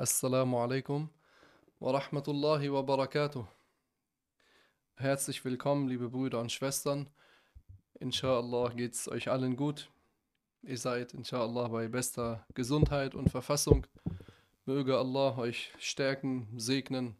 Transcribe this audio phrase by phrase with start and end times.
[0.00, 1.10] Assalamu alaikum
[1.78, 3.46] wa rahmatullahi wa barakatuh.
[4.96, 7.10] Herzlich willkommen, liebe Brüder und Schwestern.
[7.98, 9.90] Inshallah geht es euch allen gut.
[10.62, 13.86] Ihr seid inshallah bei bester Gesundheit und Verfassung.
[14.64, 17.14] Möge Allah euch stärken, segnen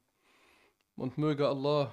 [0.97, 1.93] und möge Allah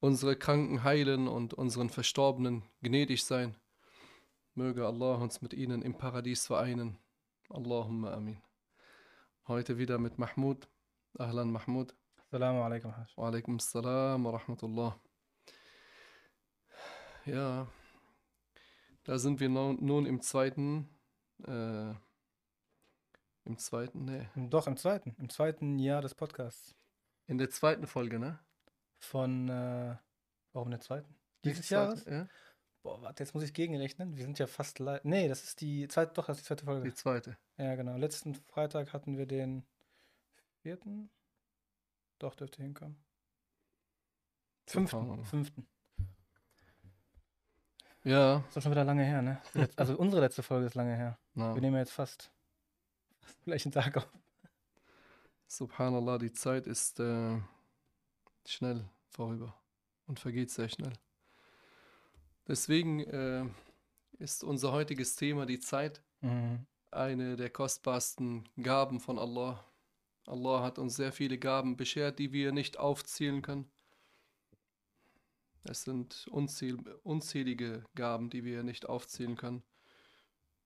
[0.00, 3.56] unsere Kranken heilen und unseren Verstorbenen gnädig sein.
[4.54, 6.98] Möge Allah uns mit ihnen im Paradies vereinen.
[7.48, 8.42] Allahumma amin.
[9.50, 10.68] Heute wieder mit Mahmoud.
[11.18, 11.92] Ahlan Mahmoud.
[12.18, 12.94] Assalamu alaikum.
[13.16, 15.00] Wa alaikum assalam wa rahmatullah.
[17.26, 17.66] Ja,
[19.02, 20.88] da sind wir nun im zweiten,
[21.48, 21.90] äh,
[23.44, 25.16] im zweiten, nee, Doch, im zweiten.
[25.18, 26.76] Im zweiten Jahr des Podcasts.
[27.26, 28.38] in der zweiten Folge, ne?
[29.00, 29.96] Von, äh,
[30.52, 31.12] warum in der zweiten?
[31.44, 32.04] Die Dieses Jahres?
[32.04, 32.28] Ja,
[32.82, 34.16] Boah, warte, jetzt muss ich gegenrechnen.
[34.16, 35.04] Wir sind ja fast live.
[35.04, 36.88] Nee, das ist die zweite, doch, das ist die zweite Folge.
[36.88, 37.36] die zweite.
[37.58, 37.96] Ja, genau.
[37.96, 39.64] Letzten Freitag hatten wir den
[40.62, 41.10] vierten.
[42.18, 42.96] Doch, dürfte hinkommen.
[44.66, 44.98] Fünften.
[44.98, 45.24] Subhanallah.
[45.24, 45.66] Fünften.
[48.04, 49.42] Ja, Das ist doch schon wieder lange her, ne?
[49.76, 51.18] Also unsere letzte Folge ist lange her.
[51.34, 52.30] na, Wir nehmen ja jetzt fast,
[53.20, 54.08] fast den gleichen Tag auf.
[55.48, 57.38] subhanallah, die Zeit ist äh,
[58.46, 59.54] schnell vorüber
[60.06, 60.92] und vergeht sehr schnell.
[62.50, 63.44] Deswegen äh,
[64.18, 66.66] ist unser heutiges Thema die Zeit Mhm.
[66.90, 69.64] eine der kostbarsten Gaben von Allah.
[70.26, 73.70] Allah hat uns sehr viele Gaben beschert, die wir nicht aufzählen können.
[75.62, 79.62] Es sind unzähl unzählige Gaben, die wir nicht aufzählen können,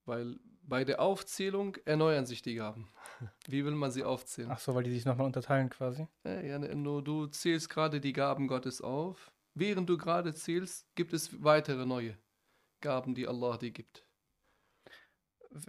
[0.05, 2.89] weil bei der Aufzählung erneuern sich die Gaben.
[3.47, 4.49] Wie will man sie aufzählen?
[4.51, 6.07] Ach so, weil die sich nochmal unterteilen quasi.
[6.25, 9.31] Ja, ja, nur du zählst gerade die Gaben Gottes auf.
[9.55, 12.17] Während du gerade zählst, gibt es weitere neue
[12.81, 14.05] Gaben, die Allah dir gibt.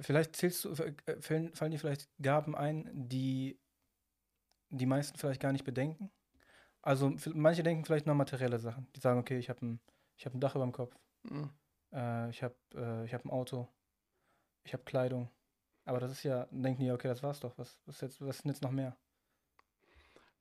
[0.00, 3.60] Vielleicht zählst du, äh, fallen, fallen dir vielleicht Gaben ein, die
[4.70, 6.10] die meisten vielleicht gar nicht bedenken?
[6.82, 8.86] Also manche denken vielleicht nur materielle Sachen.
[8.94, 9.80] Die sagen, okay, ich habe ein,
[10.18, 10.94] ich hab ein Dach über dem Kopf,
[11.28, 11.50] Hm.
[11.92, 13.68] äh, ich habe äh, ich hab ein Auto,
[14.64, 15.30] ich habe Kleidung.
[15.84, 17.56] Aber das ist ja, denken die, okay, das war's doch.
[17.58, 18.96] Was, was, jetzt, was ist denn jetzt noch mehr?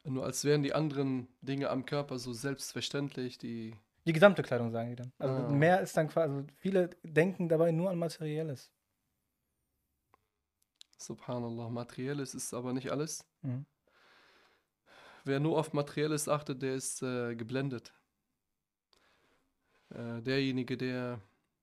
[0.05, 4.89] Nur als wären die anderen Dinge am Körper so selbstverständlich, die Die gesamte Kleidung sagen
[4.91, 5.11] die dann.
[5.17, 5.49] Also Ah.
[5.51, 8.71] mehr ist dann quasi, also viele denken dabei nur an Materielles.
[10.97, 13.25] Subhanallah, materielles ist aber nicht alles.
[13.41, 13.65] Mhm.
[15.23, 17.91] Wer nur auf materielles achtet, der ist äh, geblendet.
[19.89, 21.19] Äh, derjenige, der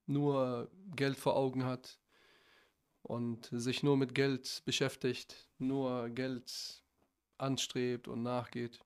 [0.07, 1.99] nur Geld vor Augen hat
[3.03, 6.82] und sich nur mit Geld beschäftigt, nur Geld
[7.43, 8.81] anstrebt und nachgeht,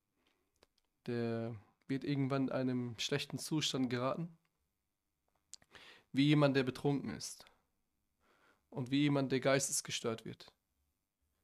[1.06, 1.55] der
[1.89, 4.37] wird irgendwann in einem schlechten Zustand geraten,
[6.12, 7.45] wie jemand, der betrunken ist
[8.71, 10.53] und wie jemand, der geistesgestört wird.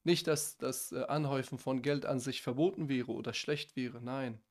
[0.04, 4.42] Nicht, dass das äh, Anhäufen von Geld an sich verboten wäre oder schlecht wäre, nein.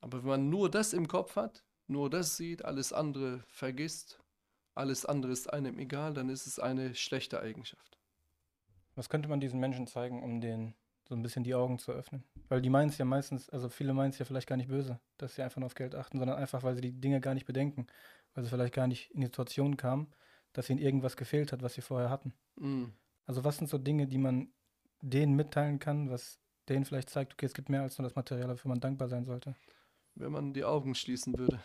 [0.00, 4.18] Aber wenn man nur das im Kopf hat, nur das sieht, alles andere vergisst,
[4.74, 7.98] alles andere ist einem egal, dann ist es eine schlechte Eigenschaft.
[8.96, 10.74] Was könnte man diesen Menschen zeigen, um denen
[11.08, 12.24] so ein bisschen die Augen zu öffnen?
[12.48, 14.98] Weil die meinen es ja meistens, also viele meinen es ja vielleicht gar nicht böse,
[15.18, 17.46] dass sie einfach nur auf Geld achten, sondern einfach, weil sie die Dinge gar nicht
[17.46, 17.86] bedenken,
[18.34, 20.08] weil sie vielleicht gar nicht in die Situation kamen,
[20.52, 22.32] dass ihnen irgendwas gefehlt hat, was sie vorher hatten.
[22.56, 22.86] Mm.
[23.26, 24.48] Also was sind so Dinge, die man
[25.00, 28.50] denen mitteilen kann, was denen vielleicht zeigt, okay, es gibt mehr als nur das Material,
[28.50, 29.54] wofür man dankbar sein sollte?
[30.14, 31.60] Wenn man die Augen schließen würde,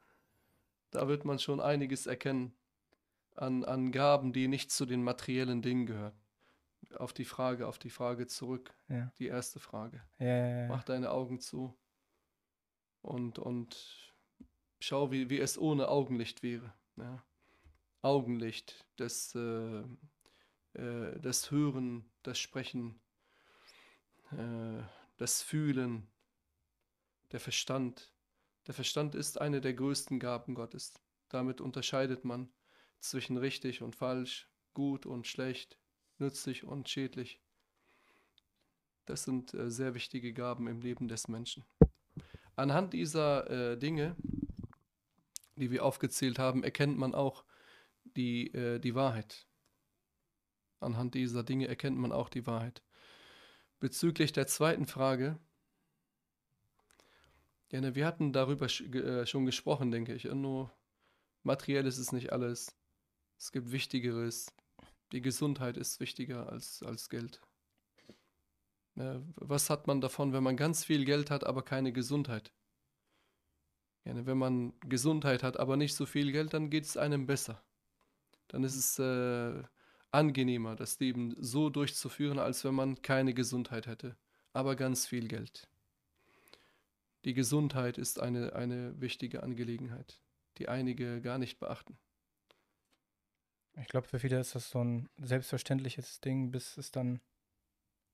[0.90, 2.54] da wird man schon einiges erkennen
[3.34, 6.14] an, an Gaben, die nicht zu den materiellen Dingen gehören.
[6.98, 10.02] Auf die Frage, auf die Frage zurück, Ja, die erste Frage.
[10.18, 10.68] ja.
[10.68, 11.76] Mach deine Augen zu
[13.02, 14.12] und, und
[14.80, 16.72] schau, wie, wie es ohne Augenlicht wäre.
[16.96, 17.22] Ja.
[18.02, 19.82] Augenlicht, das, äh,
[20.74, 23.00] äh, das Hören, das Sprechen,
[24.32, 24.82] äh,
[25.16, 26.06] das Fühlen,
[27.32, 28.12] der Verstand.
[28.66, 30.94] Der Verstand ist eine der größten Gaben Gottes.
[31.28, 32.52] Damit unterscheidet man
[33.00, 35.78] zwischen richtig und falsch, gut und schlecht,
[36.18, 37.40] nützlich und schädlich.
[39.04, 41.64] Das sind äh, sehr wichtige Gaben im Leben des Menschen.
[42.56, 44.16] Anhand dieser äh, Dinge,
[45.56, 47.44] die wir aufgezählt haben, erkennt man auch
[48.04, 49.46] die, äh, die Wahrheit.
[50.80, 52.82] Anhand dieser Dinge erkennt man auch die Wahrheit.
[53.78, 55.38] Bezüglich der zweiten Frage,
[57.70, 60.24] ja, wir hatten darüber äh, schon gesprochen, denke ich.
[60.24, 60.72] Nur
[61.42, 62.74] materiell ist es nicht alles.
[63.38, 64.54] Es gibt Wichtigeres.
[65.12, 67.40] Die Gesundheit ist wichtiger als, als Geld.
[68.96, 72.52] Äh, was hat man davon, wenn man ganz viel Geld hat, aber keine Gesundheit?
[74.04, 77.64] Wenn man Gesundheit hat, aber nicht so viel Geld, dann geht es einem besser.
[78.46, 79.64] Dann ist es äh,
[80.12, 84.16] angenehmer, das Leben so durchzuführen, als wenn man keine Gesundheit hätte,
[84.52, 85.68] aber ganz viel Geld.
[87.24, 90.22] Die Gesundheit ist eine, eine wichtige Angelegenheit,
[90.58, 91.98] die einige gar nicht beachten.
[93.80, 97.20] Ich glaube, für viele ist das so ein selbstverständliches Ding, bis es dann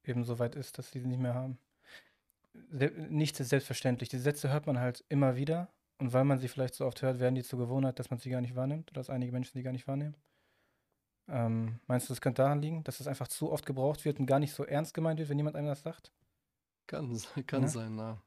[0.04, 1.58] eben so weit ist, dass sie es nicht mehr haben.
[2.70, 4.08] Se nichts ist selbstverständlich.
[4.08, 5.68] Die Sätze hört man halt immer wieder.
[5.98, 8.28] Und weil man sie vielleicht so oft hört, werden die zur Gewohnheit, dass man sie
[8.28, 10.16] gar nicht wahrnimmt oder dass einige Menschen sie gar nicht wahrnehmen.
[11.28, 14.26] Ähm, meinst du, das könnte daran liegen, dass es einfach zu oft gebraucht wird und
[14.26, 16.10] gar nicht so ernst gemeint wird, wenn jemand einem das sagt?
[16.88, 17.16] Kann,
[17.46, 17.68] kann ja?
[17.68, 18.20] sein, na.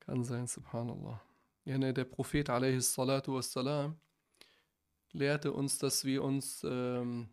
[0.00, 1.20] Kann sein, subhanallah.
[1.66, 2.96] Ja, ne, der Prophet a.s.
[2.96, 3.98] wassalam,
[5.14, 7.28] lehrte uns, dass wir uns, ähm,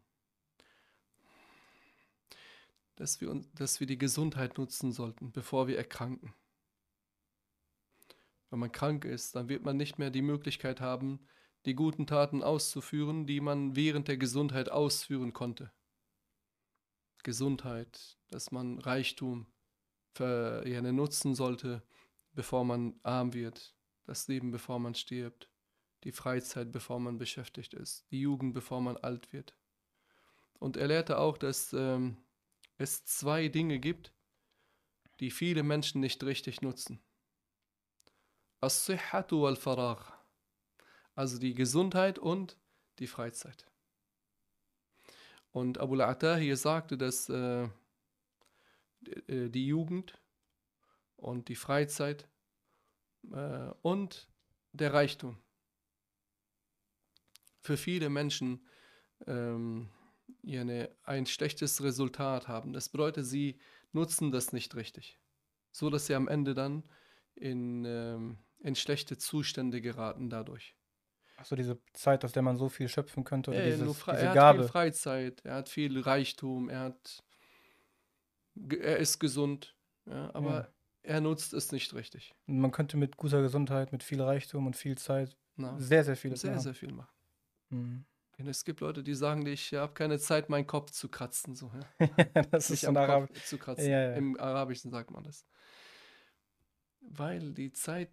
[2.95, 6.33] dass wir dass wir die Gesundheit nutzen sollten, bevor wir erkranken.
[8.49, 11.25] Wenn man krank ist, dann wird man nicht mehr die Möglichkeit haben,
[11.65, 15.71] die guten Taten auszuführen, die man während der Gesundheit ausführen konnte.
[17.23, 19.47] Gesundheit, dass man Reichtum
[20.13, 21.81] für, ja, nutzen sollte,
[22.33, 23.75] bevor man arm wird,
[24.05, 25.50] das Leben, bevor man stirbt
[26.03, 29.55] die Freizeit, bevor man beschäftigt ist, die Jugend, bevor man alt wird.
[30.59, 32.17] Und er lehrte auch, dass ähm,
[32.77, 34.13] es zwei Dinge gibt,
[35.19, 36.99] die viele Menschen nicht richtig nutzen.
[38.59, 40.13] As-Sihhatu wal-Faragh.
[41.15, 42.57] Also die Gesundheit und
[42.99, 43.67] die Freizeit.
[45.51, 47.63] Und Abu al-Atahi sagte, dass äh,
[49.27, 50.19] äh, die Jugend
[51.17, 52.27] und die Freizeit
[53.31, 54.29] äh, und
[54.71, 55.37] der Reichtum
[57.61, 58.65] für viele Menschen
[59.27, 59.89] ähm,
[60.45, 62.73] eine, ein schlechtes Resultat haben.
[62.73, 63.59] Das bedeutet, sie
[63.91, 65.19] nutzen das nicht richtig.
[65.71, 66.83] So dass sie am Ende dann
[67.35, 70.75] in, ähm, in schlechte Zustände geraten dadurch.
[71.37, 74.33] Achso, diese Zeit, aus der man so viel schöpfen könnte, oder ja, dieses, diese er
[74.33, 74.59] Gabe.
[74.59, 77.23] hat viel Freizeit, er hat viel Reichtum, er hat
[78.69, 79.75] er ist gesund,
[80.05, 80.67] ja, aber ja.
[81.03, 82.35] er nutzt es nicht richtig.
[82.45, 86.35] Man könnte mit guter Gesundheit, mit viel Reichtum und viel Zeit Na, sehr, sehr viel
[86.35, 86.61] sehr, machen.
[86.61, 87.09] sehr viel machen.
[87.71, 88.05] Mhm.
[88.47, 91.55] Es gibt Leute, die sagen, ich habe keine Zeit, meinen Kopf zu kratzen.
[91.55, 92.07] So, ja?
[92.51, 93.89] das ist am Arab Kopf zu kratzen.
[93.89, 94.13] Ja, ja.
[94.15, 95.45] Im Arabischen sagt man das.
[97.01, 98.09] Weil die Zeit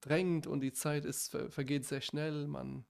[0.00, 2.46] drängt und die Zeit ist, vergeht sehr schnell.
[2.46, 2.84] Man,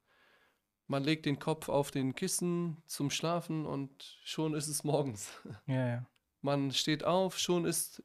[0.87, 5.31] man legt den Kopf auf den Kissen zum Schlafen und schon ist es morgens.
[5.67, 6.07] Ja, ja.
[6.41, 8.03] Man steht auf, schon ist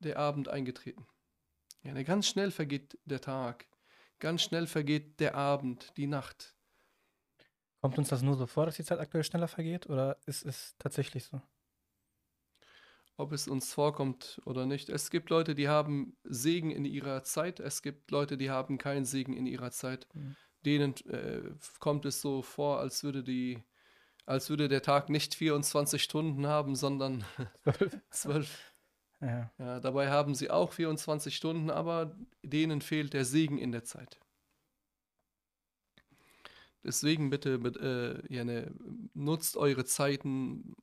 [0.00, 1.06] der Abend eingetreten.
[1.82, 3.66] Ja, ganz schnell vergeht der Tag.
[4.18, 6.56] Ganz schnell vergeht der Abend, die Nacht.
[7.80, 10.74] Kommt uns das nur so vor, dass die Zeit aktuell schneller vergeht oder ist es
[10.78, 11.40] tatsächlich so?
[13.16, 14.88] Ob es uns vorkommt oder nicht.
[14.88, 17.60] Es gibt Leute, die haben Segen in ihrer Zeit.
[17.60, 20.06] Es gibt Leute, die haben keinen Segen in ihrer Zeit.
[20.14, 20.36] Mhm.
[20.64, 21.42] Denen äh,
[21.78, 23.62] kommt es so vor, als würde die,
[24.26, 27.24] als würde der Tag nicht 24 Stunden haben, sondern
[28.10, 28.66] 12.
[29.22, 29.52] Ja.
[29.58, 29.80] ja.
[29.80, 34.18] dabei haben sie auch 24 Stunden, aber denen fehlt der Segen in der Zeit.
[36.82, 37.54] Deswegen bitte
[38.28, 38.72] äh, ja, ne,
[39.14, 40.74] nutzt eure Zeiten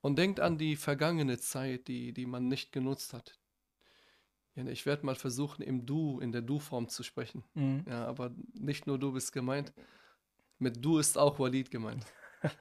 [0.00, 3.38] und denkt an die vergangene Zeit, die, die man nicht genutzt hat.
[4.54, 7.44] Ja, ne, ich werde mal versuchen, im Du, in der Du-Form zu sprechen.
[7.54, 7.84] Mhm.
[7.88, 9.72] Ja, aber nicht nur du bist gemeint.
[10.58, 12.04] Mit Du ist auch Walid gemeint.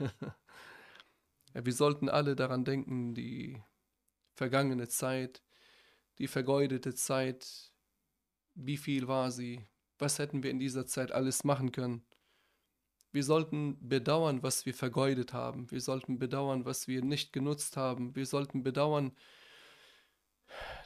[1.54, 3.62] ja, wir sollten alle daran denken, die
[4.36, 5.44] vergangene Zeit,
[6.20, 7.74] die vergeudete Zeit,
[8.54, 9.68] wie viel war sie,
[10.00, 12.06] was hätten wir in dieser Zeit alles machen können.
[13.18, 15.72] Wir sollten bedauern, was wir vergeudet haben.
[15.72, 18.16] Wir sollten bedauern, was wir nicht genutzt haben.
[18.16, 19.12] Wir sollten bedauern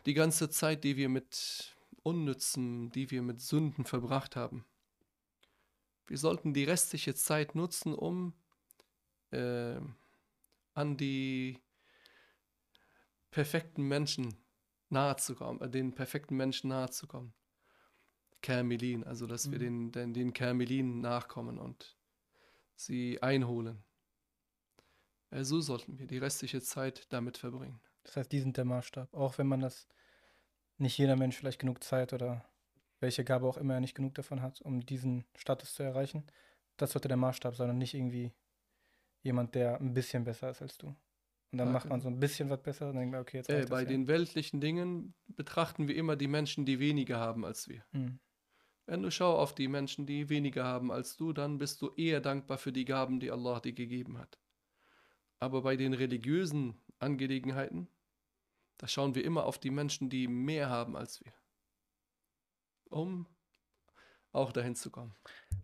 [0.06, 4.64] die ganze Zeit, die wir mit Unnützen, die wir mit Sünden verbracht haben.
[6.08, 8.34] Wir sollten die restliche Zeit nutzen, um
[9.32, 9.82] äh,
[10.74, 11.60] an die
[13.30, 14.38] perfekten Menschen
[14.88, 17.34] nahe zu kommen, äh, den perfekten Menschen nahe zu kommen.
[18.42, 19.52] Kermelin, also dass mhm.
[19.52, 21.98] wir den, den, den Kermelin nachkommen und
[22.76, 23.84] sie einholen.
[25.32, 27.80] Ja, so sollten wir die restliche Zeit damit verbringen.
[28.04, 29.14] Das heißt, die sind der Maßstab.
[29.14, 29.88] Auch wenn man das
[30.78, 32.46] nicht jeder Mensch vielleicht genug Zeit oder
[33.00, 36.26] welche Gabe auch immer er nicht genug davon hat, um diesen Status zu erreichen.
[36.78, 38.34] Das sollte der Maßstab sein und nicht irgendwie
[39.22, 40.88] jemand, der ein bisschen besser ist als du.
[40.88, 43.50] Und dann ja, macht man so ein bisschen was besser und denkt man, okay, jetzt
[43.50, 47.84] äh, Bei den weltlichen Dingen betrachten wir immer die Menschen, die weniger haben als wir.
[47.92, 48.20] Mhm.
[48.92, 52.20] Wenn du schau auf die Menschen, die weniger haben als du, dann bist du eher
[52.20, 54.38] dankbar für die Gaben, die Allah dir gegeben hat.
[55.40, 57.88] Aber bei den religiösen Angelegenheiten,
[58.78, 61.32] da schauen wir immer auf die Menschen, die mehr haben als wir.
[62.90, 63.28] Um
[64.34, 65.14] auch dahin zu kommen.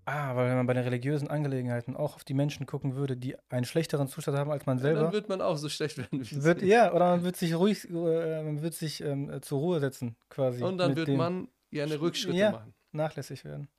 [0.05, 3.35] Ah, weil wenn man bei den religiösen Angelegenheiten auch auf die Menschen gucken würde, die
[3.49, 6.21] einen schlechteren Zustand haben als man Ja, selber, dann wird man auch so schlecht werden
[6.21, 6.67] wie wird, sie.
[6.67, 10.15] ja, oder man wird sich ruhig, äh, man wird sich ähm, äh, zur Ruhe setzen,
[10.29, 10.63] quasi.
[10.63, 12.51] Und dann wird man ja eine Rückschritte Ja.
[12.51, 12.73] machen.
[12.97, 13.69] Nachlässig werden.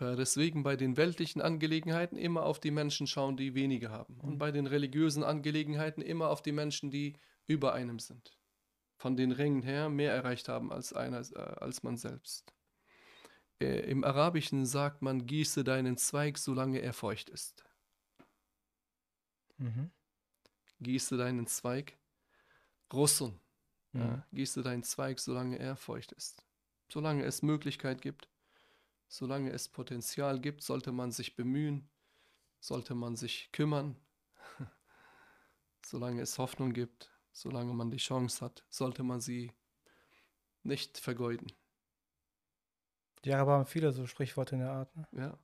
[0.00, 4.18] Deswegen bei den weltlichen Angelegenheiten immer auf die Menschen schauen, die weniger haben.
[4.20, 4.38] Und Mhm.
[4.38, 7.14] bei den religiösen Angelegenheiten immer auf die Menschen, die
[7.46, 8.38] über einem sind.
[8.96, 12.54] Von den Rängen her mehr erreicht haben als, einer, äh, als man selbst.
[13.60, 17.64] Äh, Im Arabischen sagt man, gieße deinen Zweig, solange er feucht ist.
[19.58, 19.90] Mhm.
[20.80, 21.98] Gieße deinen Zweig,
[22.92, 23.40] Russun.
[23.92, 24.00] Mhm.
[24.00, 26.44] Ja, gieße deinen Zweig, solange er feucht ist.
[26.88, 28.28] Solange es Möglichkeit gibt,
[29.12, 31.90] solange es Potenzial gibt, sollte man sich bemühen,
[32.60, 33.96] sollte man sich kümmern.
[35.84, 39.52] solange es Hoffnung gibt, solange man die Chance hat, sollte man sie
[40.62, 41.52] nicht vergeuden.
[43.26, 45.06] Die Araber haben viele so Sprichworte in der Art, ne?
[45.12, 45.38] Ja,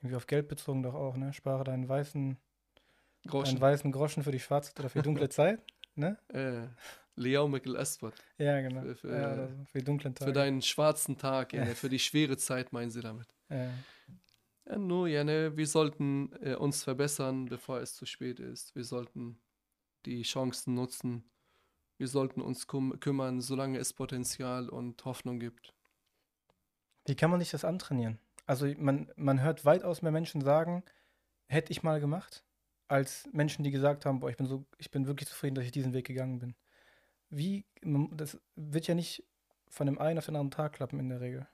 [0.00, 1.32] Irgendwie auf Geld bezogen doch auch, ne?
[1.32, 3.60] Spare deinen weißen, deinen Groschen.
[3.60, 5.62] weißen Groschen für die schwarze oder für die dunkle Zeit,
[5.94, 6.18] ne?
[6.28, 6.68] Äh,
[7.18, 8.14] Liaumik al-Aswad.
[8.38, 8.82] Ja, genau.
[8.82, 10.30] Für- für- ja, oder so, für die dunklen Tage.
[10.30, 11.64] Für deinen schwarzen Tag, Ja.
[11.66, 13.28] für die schwere Zeit meinen sie damit.
[13.50, 13.70] ja.
[14.70, 18.74] Ja, nur, ja, ne, wir sollten äh, uns verbessern, bevor es zu spät ist.
[18.74, 19.40] Wir sollten
[20.04, 21.24] die Chancen nutzen.
[21.96, 25.72] Wir sollten uns kum kümmern, solange es Potenzial und Hoffnung gibt.
[27.06, 28.18] Wie kann man sich das antrainieren?
[28.44, 30.82] Also man, man hört weitaus mehr Menschen sagen,
[31.48, 32.44] hätte ich mal gemacht,
[32.88, 35.72] als Menschen, die gesagt haben, boah, ich bin so, ich bin wirklich zufrieden, dass ich
[35.72, 36.54] diesen Weg gegangen bin.
[37.30, 37.66] Wie,
[38.12, 39.24] das wird ja nicht
[39.68, 41.46] von dem einen auf den anderen Tag klappen in der Regel.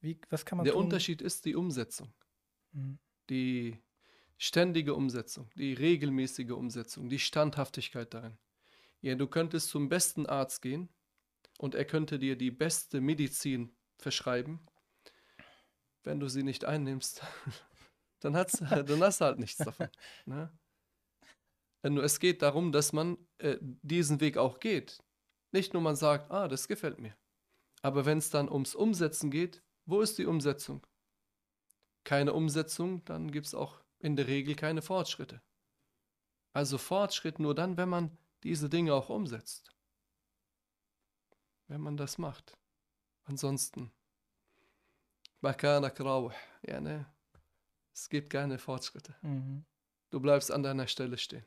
[0.00, 0.84] Wie, was kann man Der tun?
[0.84, 2.12] Unterschied ist die Umsetzung,
[2.72, 2.98] Mhm.
[3.28, 3.82] die
[4.38, 8.38] ständige Umsetzung, die regelmäßige Umsetzung, die Standhaftigkeit darin.
[9.02, 10.88] Ja, du könntest zum besten Arzt gehen
[11.58, 14.60] und er könnte dir die beste Medizin verschreiben.
[16.04, 17.22] Wenn du sie nicht einnimmst,
[18.20, 19.88] dann, hat's, dann hast du halt nichts davon.
[20.24, 20.50] Ne?
[21.82, 25.02] Nur es geht darum, dass man äh, diesen Weg auch geht.
[25.52, 27.16] Nicht nur man sagt, ah, das gefällt mir.
[27.82, 30.86] Aber wenn es dann ums Umsetzen geht, wo ist die Umsetzung?
[32.04, 35.42] Keine Umsetzung, dann gibt es auch in der Regel keine Fortschritte.
[36.52, 39.74] Also Fortschritt nur dann, wenn man diese Dinge auch umsetzt.
[41.68, 42.58] Wenn man das macht.
[43.24, 43.92] Ansonsten.
[46.62, 47.06] Ja, ne?
[47.92, 49.14] Es gibt keine Fortschritte.
[49.22, 49.64] Mhm.
[50.10, 51.44] Du bleibst an deiner Stelle stehen.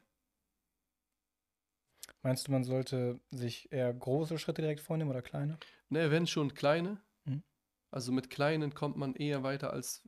[2.23, 5.57] Meinst du, man sollte sich eher große Schritte direkt vornehmen oder kleine?
[5.89, 7.01] Ne, wenn schon kleine.
[7.25, 7.43] Mhm.
[7.91, 10.07] Also mit kleinen kommt man eher weiter, als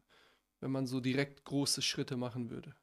[0.62, 2.74] wenn man so direkt große Schritte machen würde.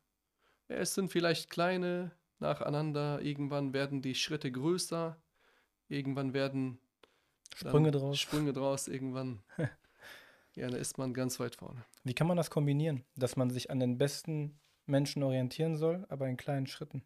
[0.69, 3.23] Ja, es sind vielleicht kleine nacheinander.
[3.23, 5.17] Irgendwann werden die Schritte größer.
[5.89, 6.79] Irgendwann werden
[7.57, 8.21] Sprünge draus.
[8.21, 8.87] Sprünge draus.
[8.87, 9.43] Irgendwann
[10.55, 11.85] ja, da ist man ganz weit vorne.
[12.05, 16.29] Wie kann man das kombinieren, dass man sich an den besten Menschen orientieren soll, aber
[16.29, 17.03] in kleinen Schritten?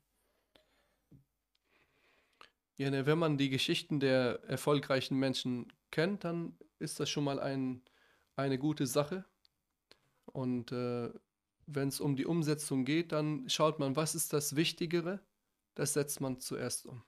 [2.76, 7.40] Ja, ne, wenn man die Geschichten der erfolgreichen Menschen kennt, dann ist das schon mal
[7.40, 7.82] ein,
[8.36, 9.24] eine gute Sache.
[10.26, 11.10] Und äh,
[11.66, 15.20] wenn es um die Umsetzung geht, dann schaut man, was ist das Wichtigere,
[15.74, 17.02] das setzt man zuerst um.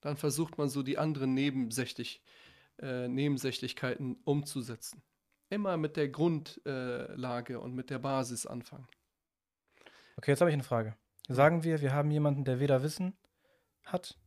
[0.00, 2.22] Dann versucht man so die anderen Nebensächlich,
[2.78, 5.02] äh, Nebensächlichkeiten umzusetzen.
[5.50, 8.86] Immer mit der Grundlage äh, und mit der Basis anfangen.
[10.16, 10.96] Okay, jetzt habe ich eine Frage.
[11.28, 13.16] Sagen wir, wir haben jemanden, der weder Wissen
[13.84, 14.18] hat,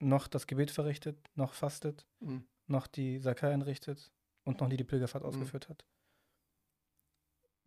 [0.00, 2.46] noch das Gebet verrichtet, noch fastet, Mhm.
[2.66, 4.12] noch die Sakai entrichtet
[4.44, 5.28] und noch nie die Pilgerfahrt Mhm.
[5.28, 5.84] ausgeführt hat.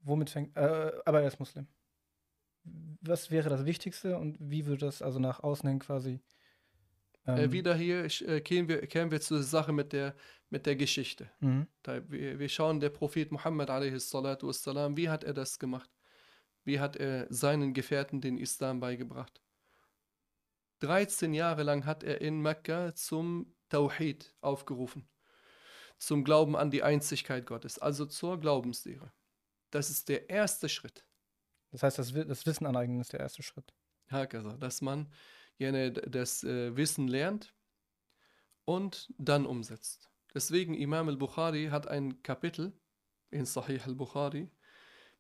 [0.02, 1.68] Womit fängt, äh, aber er ist Muslim.
[3.02, 6.22] Was wäre das Wichtigste und wie würde das also nach außen hin quasi
[7.26, 10.16] Äh, ähm, wieder hier äh, kehren, wir, kehren wir zur Sache mit der,
[10.50, 11.30] mit der Geschichte.
[11.40, 11.68] mhm.
[11.84, 15.90] Da, wir, wir schauen, der Prophet Muhammad a.s.salam, wie hat er das gemacht?
[16.64, 19.42] Wie hat er seinen Gefährten den Islam beigebracht?
[20.80, 25.08] 13 Jahre lang hat er in Mekka zum Tawhid aufgerufen,
[25.98, 29.12] zum Glauben an die Einzigkeit Gottes, also zur Glaubenslehre.
[29.72, 31.06] Das ist der erste Schritt.
[31.72, 33.74] Das heißt, das, das Wissen aneignen ist der erste Schritt.
[34.10, 35.12] Hakaza, dass man
[35.58, 37.54] gerne das äh, Wissen lernt
[38.66, 40.10] und dann umsetzt.
[40.34, 42.74] Deswegen Imam al-Bukhari hat ein Kapitel
[43.30, 44.50] in Sahih al-Bukhari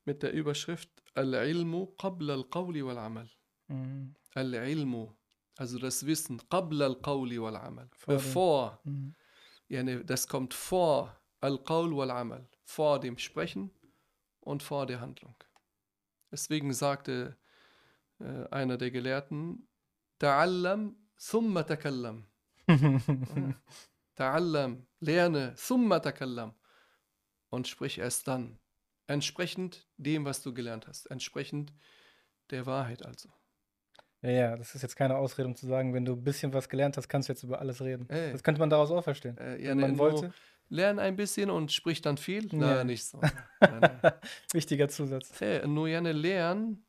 [0.05, 3.29] mit der Überschrift Al-Ilmu qabla al-Qawli wal-Amal.
[3.67, 4.15] Mhm.
[4.33, 5.13] Al-Ilmu,
[5.59, 7.89] also das Wissen qabla al-Qawli wal-Amal.
[7.93, 9.15] Vor dem- Bevor, Mhm.
[9.67, 13.71] yani, das kommt vor al-Qawl wal-Amal, vor dem Sprechen
[14.41, 15.35] und vor der Handlung.
[16.31, 17.37] Deswegen sagte
[18.21, 19.67] äh, einer der Gelehrten,
[20.19, 22.25] Ta'allam thumma takallam.
[24.17, 26.53] Ta'allam, lerne, thumma takallam.
[27.49, 28.59] und sprich erst dann.
[29.07, 31.05] Entsprechend dem, was du gelernt hast.
[31.09, 31.73] Entsprechend
[32.51, 33.29] der Wahrheit also.
[34.21, 36.67] Ja, ja, das ist jetzt keine Ausrede, um zu sagen, wenn du ein bisschen was
[36.67, 38.09] gelernt hast, kannst du jetzt über alles reden.
[38.09, 38.31] Ey.
[38.33, 39.37] Das könnte man daraus auch verstehen.
[39.37, 40.33] Äh, ja, wenn man wollte.
[40.71, 42.45] Lern ein bisschen und sprich dann viel?
[42.51, 42.59] Ja.
[42.59, 43.19] Na, nicht so.
[43.19, 44.13] Nein, nein.
[44.51, 45.41] Wichtiger Zusatz.
[45.41, 46.85] Äh, nur gerne lernen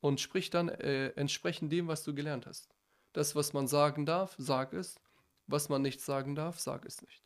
[0.00, 2.68] und sprich dann äh, entsprechend dem, was du gelernt hast.
[3.12, 4.96] Das, was man sagen darf, sag es.
[5.46, 7.22] Was man nicht sagen darf, sag es nicht.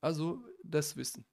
[0.00, 1.24] Also das Wissen.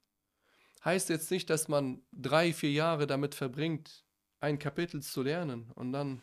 [0.84, 4.04] Heißt jetzt nicht, dass man drei, vier Jahre damit verbringt,
[4.40, 6.22] ein Kapitel zu lernen und dann,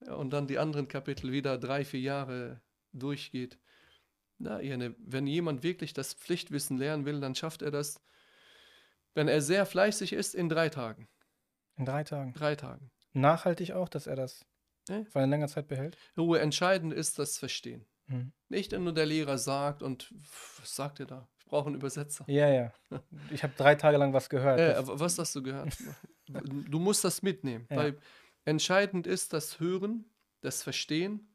[0.00, 2.60] und dann die anderen Kapitel wieder drei, vier Jahre
[2.92, 3.58] durchgeht.
[4.38, 8.00] Na, Irene, wenn jemand wirklich das Pflichtwissen lernen will, dann schafft er das,
[9.14, 11.08] wenn er sehr fleißig ist, in drei Tagen.
[11.76, 12.32] In drei Tagen.
[12.34, 12.90] Drei Tagen.
[13.12, 14.46] Nachhaltig auch, dass er das
[14.88, 15.04] Ja.
[15.04, 15.96] für eine längere Zeit behält.
[16.16, 17.84] Ruhe, entscheidend ist das Verstehen.
[18.06, 18.32] Mhm.
[18.48, 20.12] Nicht nur der Lehrer sagt und
[20.60, 21.28] was sagt er da?
[21.38, 22.24] Ich brauche einen Übersetzer.
[22.28, 22.72] Ja, ja.
[23.30, 24.60] Ich habe drei Tage lang was gehört.
[24.76, 25.76] Aber was hast du gehört?
[26.28, 27.76] du musst das mitnehmen, Ja.
[27.76, 27.98] weil
[28.48, 30.04] entscheidend ist das Hören,
[30.40, 31.34] das Verstehen,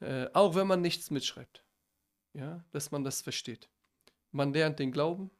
[0.00, 1.64] äh, auch wenn man nichts mitschreibt.
[2.32, 3.68] Ja, dass man das versteht.
[4.30, 5.30] Man lernt den Glauben.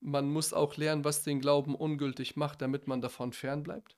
[0.00, 3.96] Man muss auch lernen, was den Glauben ungültig macht, damit man davon fernbleibt.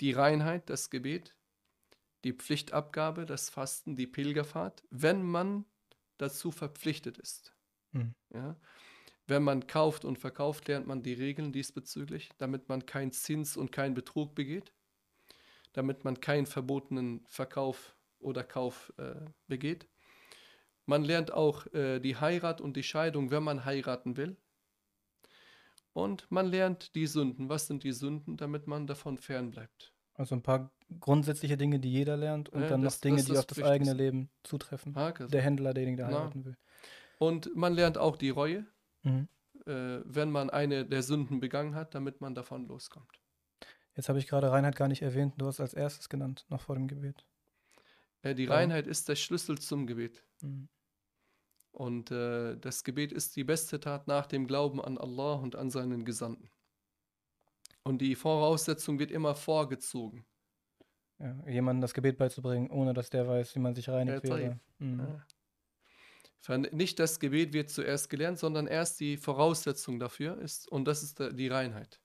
[0.00, 1.34] Die Reinheit, das Gebet,
[2.24, 5.64] die Pflichtabgabe, das Fasten, die Pilgerfahrt, wenn man
[6.18, 7.54] dazu verpflichtet ist.
[7.92, 8.14] Mhm.
[8.32, 8.56] Ja?
[9.26, 13.72] Wenn man kauft und verkauft, lernt man die Regeln diesbezüglich, damit man keinen Zins und
[13.72, 14.72] keinen Betrug begeht,
[15.74, 19.14] damit man keinen verbotenen Verkauf oder Kauf äh,
[19.46, 19.86] begeht.
[20.86, 24.36] Man lernt auch äh, die Heirat und die Scheidung, wenn man heiraten will.
[25.92, 27.48] Und man lernt die Sünden.
[27.48, 29.92] Was sind die Sünden, damit man davon fernbleibt?
[30.14, 33.26] Also ein paar grundsätzliche Dinge, die jeder lernt und Ja, dann noch das- Dinge, das
[33.26, 34.94] die ist auf das eigene Leben zutreffen.
[34.94, 35.26] Hake.
[35.26, 36.18] Der Händler, derjenige, der Na.
[36.20, 36.56] heiraten will.
[37.18, 38.66] Und man lernt auch die Reue,
[39.02, 39.28] Mhm.
[39.66, 43.20] äh, wenn man eine der Sünden begangen hat, damit man davon loskommt.
[43.96, 45.34] Jetzt habe ich gerade Reinhard gar nicht erwähnt.
[45.38, 47.24] Du hast als erstes genannt, noch vor dem Gebet.
[48.22, 48.60] Äh, die Warum?
[48.60, 50.24] Reinheit ist der Schlüssel zum Gebet.
[50.40, 50.68] Mhm.
[51.72, 55.70] Und äh, das Gebet ist die beste Tat nach dem Glauben an Allah und an
[55.70, 56.50] seinen Gesandten.
[57.82, 60.24] Und die Voraussetzung wird immer vorgezogen.
[61.18, 64.58] Ja, jemandem das Gebet beizubringen, ohne dass der weiß, wie man sich reinigt, Ja.
[64.78, 65.00] Mhm.
[66.46, 66.58] Ja.
[66.58, 71.20] Nicht das Gebet wird zuerst gelernt, sondern erst die Voraussetzung dafür ist, und das ist
[71.20, 72.00] äh, die Reinheit.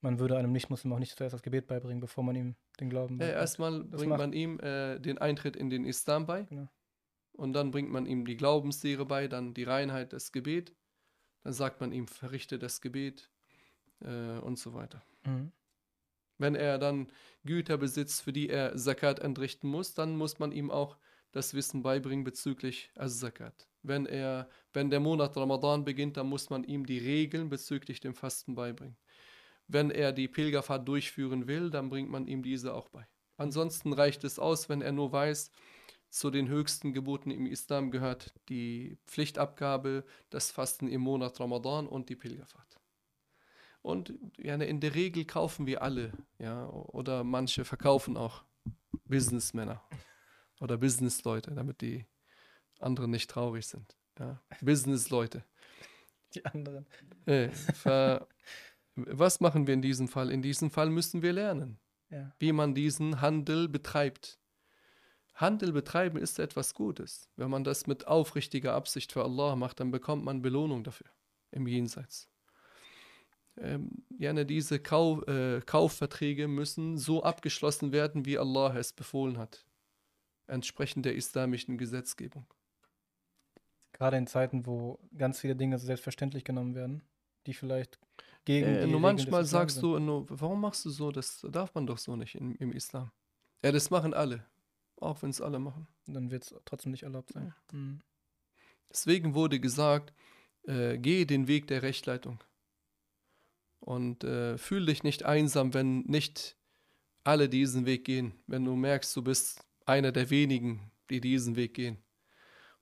[0.00, 3.16] Man würde einem Nicht-Muslim auch nicht zuerst das Gebet beibringen, bevor man ihm den Glauben
[3.16, 3.36] Äh, beibringt.
[3.40, 6.42] erstmal Das bringt macht- man ihm äh, den Eintritt in den Islam bei.
[6.44, 6.68] Genau.
[7.32, 10.74] Und dann bringt man ihm die Glaubenslehre bei, dann die Reinheit, das Gebet.
[11.42, 13.30] Dann sagt man ihm, verrichte das Gebet
[14.00, 15.02] äh, und so weiter.
[15.24, 15.52] Mhm.
[16.38, 17.10] Wenn er dann
[17.44, 20.98] Güter besitzt, für die er Zakat entrichten muss, dann muss man ihm auch
[21.32, 23.68] das Wissen beibringen bezüglich As-Zakat.
[23.82, 28.14] Wenn, er, wenn der Monat Ramadan beginnt, dann muss man ihm die Regeln bezüglich dem
[28.14, 28.96] Fasten beibringen.
[29.68, 33.06] Wenn er die Pilgerfahrt durchführen will, dann bringt man ihm diese auch bei.
[33.36, 35.50] Ansonsten reicht es aus, wenn er nur weiß,
[36.08, 42.08] zu den höchsten Geboten im Islam gehört die Pflichtabgabe, das Fasten im Monat Ramadan und
[42.08, 42.80] die Pilgerfahrt.
[43.82, 48.44] Und ja, in der Regel kaufen wir alle, ja, oder manche verkaufen auch
[49.04, 49.82] Businessmänner
[50.60, 52.06] oder Businessleute, damit die
[52.80, 53.96] anderen nicht traurig sind.
[54.18, 54.42] Ja.
[54.60, 55.44] Businessleute.
[56.34, 56.86] Die anderen.
[57.26, 58.26] Äh, ver,
[58.96, 60.30] was machen wir in diesem Fall?
[60.30, 61.78] In diesem Fall müssen wir lernen,
[62.10, 62.32] Ja.
[62.38, 64.38] wie man diesen Handel betreibt.
[65.34, 67.28] Handel betreiben ist etwas Gutes.
[67.36, 71.08] Wenn man das mit aufrichtiger Absicht für Allah macht, dann bekommt man Belohnung dafür
[71.50, 72.28] im Jenseits.
[73.58, 79.66] Ähm, gerne diese Kau äh, Kaufverträge müssen so abgeschlossen werden, wie Allah es befohlen hat,
[80.46, 82.46] entsprechend der islamischen Gesetzgebung.
[83.92, 87.02] Gerade in Zeiten, wo ganz viele Dinge so selbstverständlich genommen werden,
[87.46, 87.98] die vielleicht
[88.46, 91.12] gegen Äh, nur manchmal sagst du, nur, warum machst du so?
[91.12, 93.10] Das darf man doch so nicht im, im Islam.
[93.62, 94.46] Ja, das machen alle.
[94.98, 95.86] Auch wenn es alle machen.
[96.06, 97.54] Dann wird es trotzdem nicht erlaubt sein.
[97.72, 98.00] Mhm.
[98.88, 100.14] Deswegen wurde gesagt,
[100.62, 102.38] äh, gehe den Weg der Rechtleitung.
[103.80, 106.56] Und äh, fühl dich nicht einsam, wenn nicht
[107.24, 108.32] alle diesen Weg gehen.
[108.46, 111.98] Wenn du merkst, du bist einer der wenigen, die diesen Weg gehen.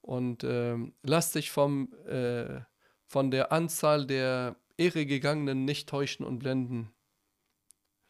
[0.03, 2.61] Und ähm, lass dich vom, äh,
[3.07, 6.93] von der Anzahl der Irregegangenen nicht täuschen und blenden.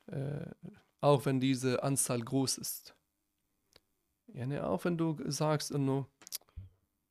[0.06, 0.46] Äh,
[1.00, 2.94] auch wenn diese Anzahl groß ist.
[4.28, 6.08] Ja, ne, auch wenn du sagst, nur,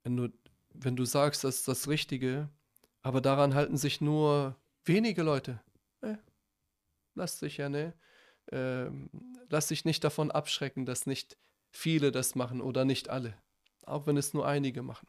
[0.04, 0.30] wenn du,
[0.74, 2.50] wenn du sagst, das ist das Richtige,
[3.02, 5.62] aber daran halten sich nur wenige Leute.
[6.02, 6.18] Äh,
[7.14, 7.94] lass dich ja, ne?
[8.52, 9.10] ähm,
[9.50, 11.38] lass dich nicht davon abschrecken, dass nicht
[11.72, 13.38] viele das machen oder nicht alle.
[13.86, 15.08] Auch wenn es nur einige machen.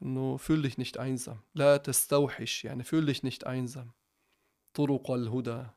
[0.00, 1.42] Nur fühl dich nicht einsam.
[1.52, 3.92] La tastawhish, yani fühl dich nicht einsam.
[4.72, 5.76] Turuq al-Huda.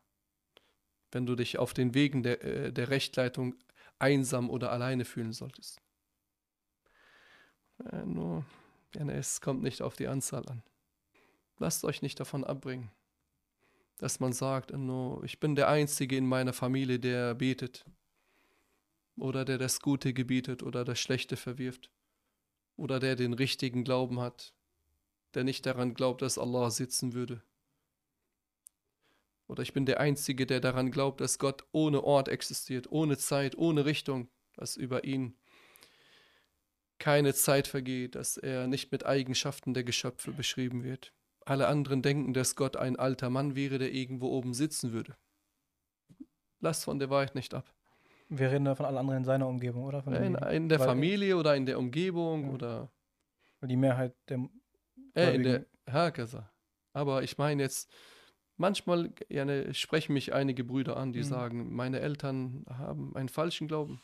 [1.11, 3.55] Wenn du dich auf den Wegen der, äh, der Rechtleitung
[3.99, 5.81] einsam oder alleine fühlen solltest.
[7.91, 8.45] Äh, nur,
[8.95, 10.63] yani es kommt nicht auf die Anzahl an.
[11.59, 12.91] Lasst euch nicht davon abbringen,
[13.97, 17.85] dass man sagt, nur, ich bin der Einzige in meiner Familie, der betet.
[19.17, 21.91] Oder der das Gute gebietet oder das Schlechte verwirft
[22.75, 24.53] oder der den richtigen Glauben hat,
[25.33, 27.43] der nicht daran glaubt, dass Allah sitzen würde.
[29.47, 33.57] Oder ich bin der Einzige, der daran glaubt, dass Gott ohne Ort existiert, ohne Zeit,
[33.57, 35.37] ohne Richtung, dass über ihn
[36.97, 41.13] keine Zeit vergeht, dass er nicht mit Eigenschaften der Geschöpfe beschrieben wird.
[41.45, 45.17] Alle anderen denken, dass Gott ein alter Mann wäre, der irgendwo oben sitzen würde.
[46.61, 47.75] Lass von der Wahrheit nicht ab.
[48.29, 50.03] Wir reden da von allen anderen in seiner Umgebung, oder?
[50.07, 52.51] Ja, in, in, der Weil- Familie oder in der Umgebung Ja.
[52.51, 52.91] oder
[53.61, 54.49] Die Mehrheit der.
[55.15, 56.49] äh, in der Hakaza.
[56.93, 57.91] Aber ich meine jetzt,
[58.57, 61.23] manchmal ja, ne, sprechen mich einige Brüder an, die Mhm.
[61.23, 64.01] sagen, meine Eltern haben einen falschen Glauben.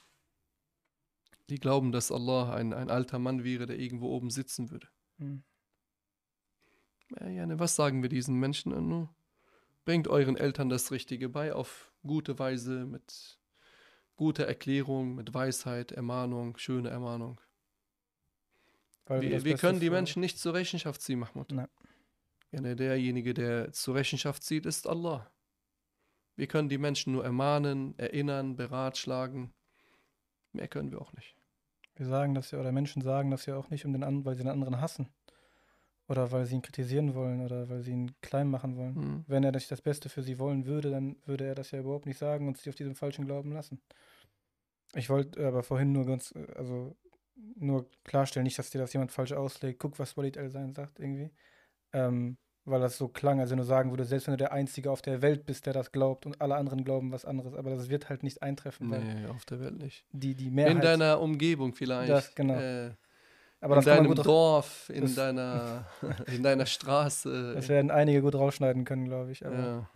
[1.49, 4.87] Die glauben, dass Allah ein, ein alter Mann wäre, der irgendwo oben sitzen würde.
[5.17, 5.43] Hm.
[7.19, 8.71] Äh, Ja, ne, was sagen wir diesen Menschen?
[8.71, 9.07] Äh,
[9.85, 13.38] Bringt euren Eltern das Richtige bei, auf gute Weise, mit
[14.19, 17.39] guter Erklärung, mit Weisheit, Ermahnung, schöne Ermahnung.
[19.05, 21.53] Weil Wir, wir können die Menschen nicht zur Rechenschaft ziehen, Mahmoud.
[21.53, 21.69] Nein.
[22.51, 25.31] Ja, ne, derjenige, der zur Rechenschaft zieht, ist Allah.
[26.35, 29.53] Wir können die Menschen nur ermahnen, erinnern, beratschlagen.
[30.51, 31.37] Mehr können wir auch nicht.
[31.95, 34.35] Wir sagen das ja, oder Menschen sagen das ja auch nicht, um den anderen, weil
[34.35, 35.07] sie den anderen hassen.
[36.09, 38.95] Oder weil sie ihn kritisieren wollen oder weil sie ihn klein machen wollen.
[38.95, 39.25] Hm.
[39.27, 42.05] Wenn er nicht das Beste für sie wollen würde, dann würde er das ja überhaupt
[42.05, 43.79] nicht sagen und sie auf diesem falschen Glauben lassen.
[44.95, 46.95] Ich wollte aber vorhin nur ganz, äh, also
[47.55, 49.79] nur klarstellen, nicht, dass dir das jemand falsch auslegt.
[49.79, 51.31] Guck, was Walid El-Sein sagt irgendwie.
[51.93, 54.91] Ähm, weil das so klang, als wenn du sagen würdest, selbst wenn du der Einzige
[54.91, 57.53] auf der Welt bist, der das glaubt und alle anderen glauben was anderes.
[57.55, 60.05] Aber das wird halt nicht eintreffen, Nee, auf der Welt nicht.
[60.11, 60.75] die, die Mehrheit.
[60.75, 62.09] In deiner Umgebung vielleicht.
[62.11, 62.55] Das, genau.
[62.55, 62.91] Äh,
[63.61, 65.85] aber in deinem gut, Dorf, in deiner,
[66.27, 67.53] in deiner Straße.
[67.55, 69.45] das werden einige gut rausschneiden können, glaube ich.
[69.45, 69.89] Aber ja.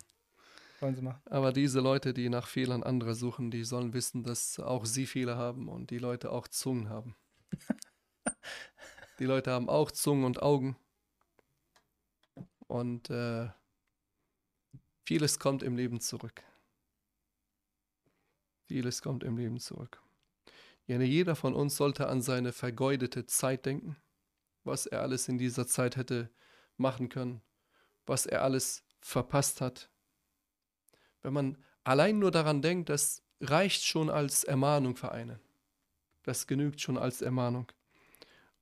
[0.84, 1.22] Wollen sie machen.
[1.30, 5.36] Aber diese Leute, die nach Fehlern anderer suchen, die sollen wissen, dass auch sie Fehler
[5.36, 7.16] haben und die Leute auch Zungen haben.
[9.18, 10.76] die Leute haben auch Zungen und Augen.
[12.66, 13.48] Und äh,
[15.04, 16.42] vieles kommt im Leben zurück.
[18.66, 20.02] Vieles kommt im Leben zurück.
[20.86, 23.96] Ne, jeder von uns sollte an seine vergeudete Zeit denken,
[24.64, 26.30] was er alles in dieser Zeit hätte
[26.76, 27.40] machen können,
[28.04, 29.90] was er alles verpasst hat.
[31.24, 35.40] Wenn man allein nur daran denkt, das reicht schon als Ermahnung für einen.
[36.22, 37.72] Das genügt schon als Ermahnung.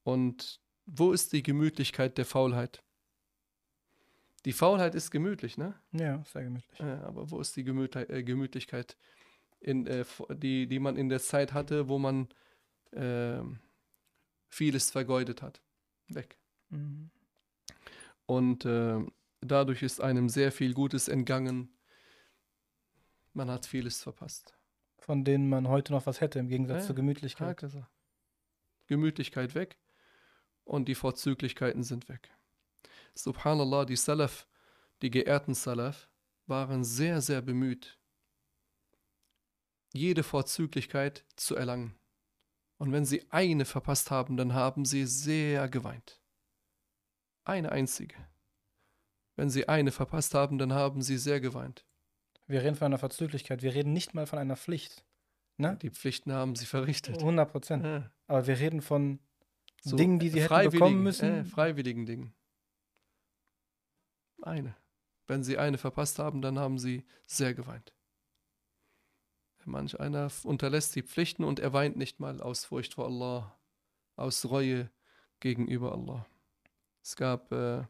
[0.05, 2.83] Und wo ist die Gemütlichkeit der Faulheit?
[4.45, 5.75] Die Faulheit ist gemütlich, ne?
[5.93, 6.81] Ja, sehr gemütlich.
[6.81, 8.97] Äh, aber wo ist die Gemütli äh, Gemütlichkeit,
[9.61, 12.29] in, äh, die, die man in der Zeit hatte, wo man
[12.93, 13.61] ähm,
[14.49, 15.61] vieles vergeudet hat?
[16.09, 16.37] Weg.
[16.71, 17.11] Mhm.
[18.27, 18.99] Und äh,
[19.41, 21.69] dadurch ist einem sehr viel Gutes entgangen.
[23.33, 24.55] Man hat vieles verpasst.
[24.99, 27.49] Von denen man heute noch was hätte, im Gegensatz Ja, zur Gemütlichkeit.
[27.49, 27.89] Hakaza.
[28.87, 29.79] Gemütlichkeit weg
[30.65, 32.31] und die Vorzüglichkeiten sind weg.
[33.15, 34.47] Subhanallah, die Salaf,
[35.03, 36.09] die geehrten Salaf,
[36.47, 37.99] waren sehr, sehr bemüht,
[39.93, 41.95] jede Vorzüglichkeit zu erlangen.
[42.79, 46.21] Und wenn sie eine verpasst haben, dann haben sie sehr geweint.
[47.45, 48.17] Eine einzige.
[49.37, 51.87] Wenn sie eine verpasst haben, dann haben sie sehr geweint.
[52.47, 53.63] Wir reden von einer Verzüglichkeit.
[53.63, 55.05] Wir reden nicht mal von einer Pflicht.
[55.57, 55.79] Ne?
[55.81, 57.19] Die Pflichten haben sie verrichtet.
[57.19, 57.85] 100 Prozent.
[57.85, 58.11] Ja.
[58.27, 59.21] Aber wir reden von
[59.83, 61.41] So Dingen, die sie hätten bekommen müssen.
[61.41, 62.35] Äh, freiwilligen Dingen.
[64.43, 64.75] Eine.
[65.27, 67.93] Wenn sie eine verpasst haben, dann haben sie sehr geweint.
[69.65, 73.57] Manch einer unterlässt die Pflichten und er weint nicht mal aus Furcht vor Allah,
[74.17, 74.91] aus Reue
[75.39, 76.27] gegenüber Allah.
[77.03, 77.85] Es gab äh,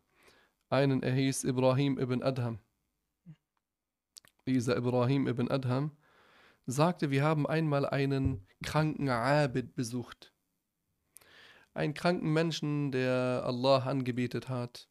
[0.69, 2.59] einen, er hieß Ibrahim ibn Adham.
[4.47, 5.93] Dieser Ibrahim ibn Adham
[6.67, 10.33] sagte, wir haben einmal einen kranken Abid besucht
[11.75, 14.89] einen kranken Menschen, der Allah angebetet hat,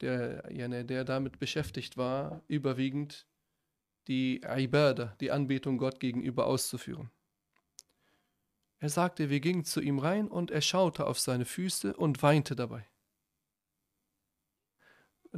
[0.00, 0.42] der,
[0.84, 3.26] der damit beschäftigt war, überwiegend
[4.06, 7.10] die Ibadah, die Anbetung Gott gegenüber auszuführen.
[8.80, 12.54] Er sagte, wir gingen zu ihm rein und er schaute auf seine Füße und weinte
[12.54, 12.86] dabei.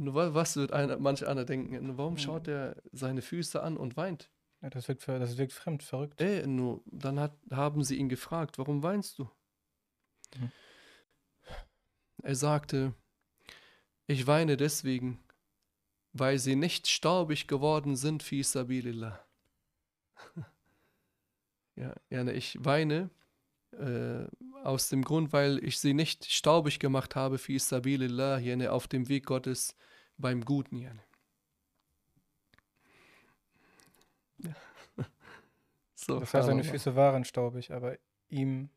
[0.03, 1.97] Was wird einer, manch einer denken?
[1.97, 4.31] Warum schaut er seine Füße an und weint?
[4.61, 6.21] Ja, das, wirkt, das wirkt fremd, verrückt.
[6.21, 9.29] Äh, nur, dann hat, haben sie ihn gefragt, warum weinst du?
[10.37, 10.51] Mhm.
[12.23, 12.93] Er sagte,
[14.05, 15.19] ich weine deswegen,
[16.13, 19.19] weil sie nicht staubig geworden sind, fi sabilillah.
[21.75, 23.09] ja, ja, ich weine
[23.71, 24.25] äh,
[24.63, 29.09] aus dem Grund, weil ich sie nicht staubig gemacht habe, fi sabilillah, jene auf dem
[29.09, 29.75] Weg Gottes
[30.21, 30.77] beim Guten.
[30.77, 30.91] Ja.
[35.95, 37.97] so, das heißt, seine Füße waren staubig, aber
[38.29, 38.69] ihm,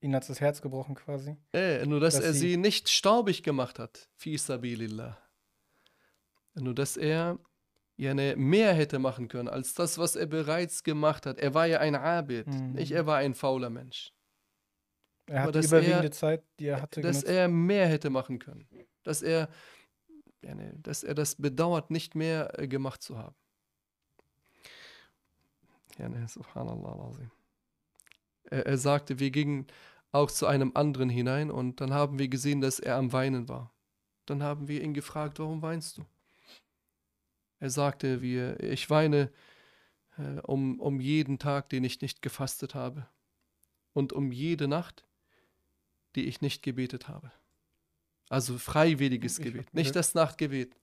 [0.00, 1.36] ihn hat das Herz gebrochen quasi.
[1.52, 5.18] Äh, nur, dass, dass er sie nicht staubig gemacht hat, fi sabilillah.
[6.54, 7.38] Nur, dass er
[7.96, 11.38] ja mehr hätte machen können als das, was er bereits gemacht hat.
[11.38, 12.72] Er war ja ein Abid, mhm.
[12.72, 12.92] nicht?
[12.92, 14.12] Er war ein fauler Mensch.
[15.26, 17.28] Er hat die überwiegende er, Zeit, die er hatte, Dass genutzt.
[17.28, 18.66] er mehr hätte machen können.
[19.02, 19.48] Dass er,
[20.48, 23.34] ja, ne, dass er das bedauert, nicht mehr äh, gemacht zu haben.
[25.98, 27.12] Ja, ne, subhanallah.
[28.44, 29.66] Er, er sagte, wir gingen
[30.10, 33.70] auch zu einem anderen hinein und dann haben wir gesehen, dass er am Weinen war.
[34.24, 36.06] Dann haben wir ihn gefragt, warum weinst du?
[37.60, 39.30] Er sagte, wie, ich weine
[40.16, 43.06] äh, um, um jeden Tag, den ich nicht gefastet habe
[43.92, 45.04] und um jede Nacht,
[46.14, 47.32] die ich nicht gebetet habe.
[48.28, 50.74] Also freiwilliges Gebet, nicht das Nachtgebet.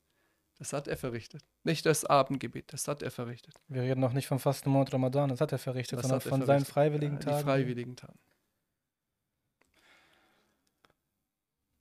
[0.58, 1.43] Das hat er verrichtet.
[1.63, 3.55] Nicht das Abendgebet, das hat er verrichtet.
[3.67, 6.29] Wir reden noch nicht vom Fastenmonat Ramadan, das hat er verrichtet, das sondern er von
[6.29, 6.47] verrichtet.
[6.47, 7.38] seinen freiwilligen Tagen.
[7.38, 8.19] Die freiwilligen Tagen.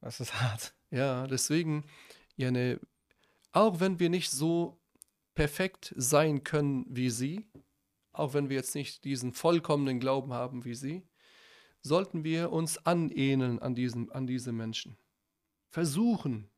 [0.00, 0.74] Das ist hart.
[0.90, 1.84] Ja, deswegen,
[2.36, 2.80] Jane,
[3.52, 4.78] auch wenn wir nicht so
[5.34, 7.46] perfekt sein können wie sie,
[8.12, 11.06] auch wenn wir jetzt nicht diesen vollkommenen Glauben haben wie sie,
[11.80, 14.96] sollten wir uns anähneln an, diesen, an diese Menschen.
[15.74, 16.48] Versuchen,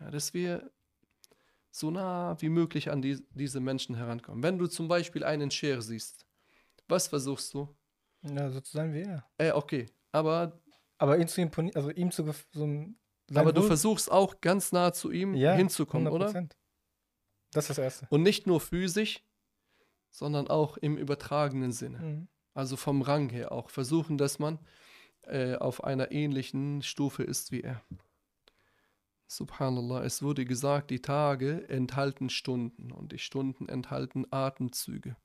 [0.00, 0.68] ja, dass wir
[1.70, 4.42] so nah wie möglich an die, diese Menschen herankommen.
[4.42, 6.26] Wenn du zum Beispiel einen Scher siehst,
[6.88, 7.68] was versuchst du?
[8.22, 9.24] Ja, so zu sein wie er.
[9.38, 10.60] Äh, okay, aber.
[10.98, 12.86] Aber ihn zu imponieren, also ihm zu so
[13.32, 16.10] Aber du versuchst auch ganz nah zu ihm ja, hinzukommen, 100%.
[16.12, 16.48] oder?
[17.52, 18.08] Das ist das Erste.
[18.10, 19.22] Und nicht nur physisch,
[20.10, 21.98] sondern auch im übertragenen Sinne.
[22.00, 22.28] Mhm.
[22.52, 23.70] Also vom Rang her auch.
[23.70, 24.58] Versuchen, dass man
[25.22, 27.80] äh, auf einer ähnlichen Stufe ist wie er.
[29.26, 35.16] Subhanallah, es wurde gesagt, die Tage enthalten Stunden und die Stunden enthalten Atemzüge.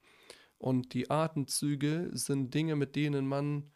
[0.58, 3.72] Und die Atemzüge sind Dinge, mit denen man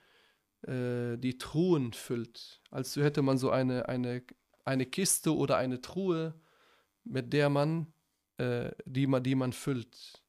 [0.64, 2.62] äh, die Truhen füllt.
[2.72, 4.24] Als hätte man so eine, eine,
[4.66, 6.40] eine Kiste oder eine Truhe,
[7.04, 7.94] mit der man
[8.38, 10.24] äh, die, man, die man füllt.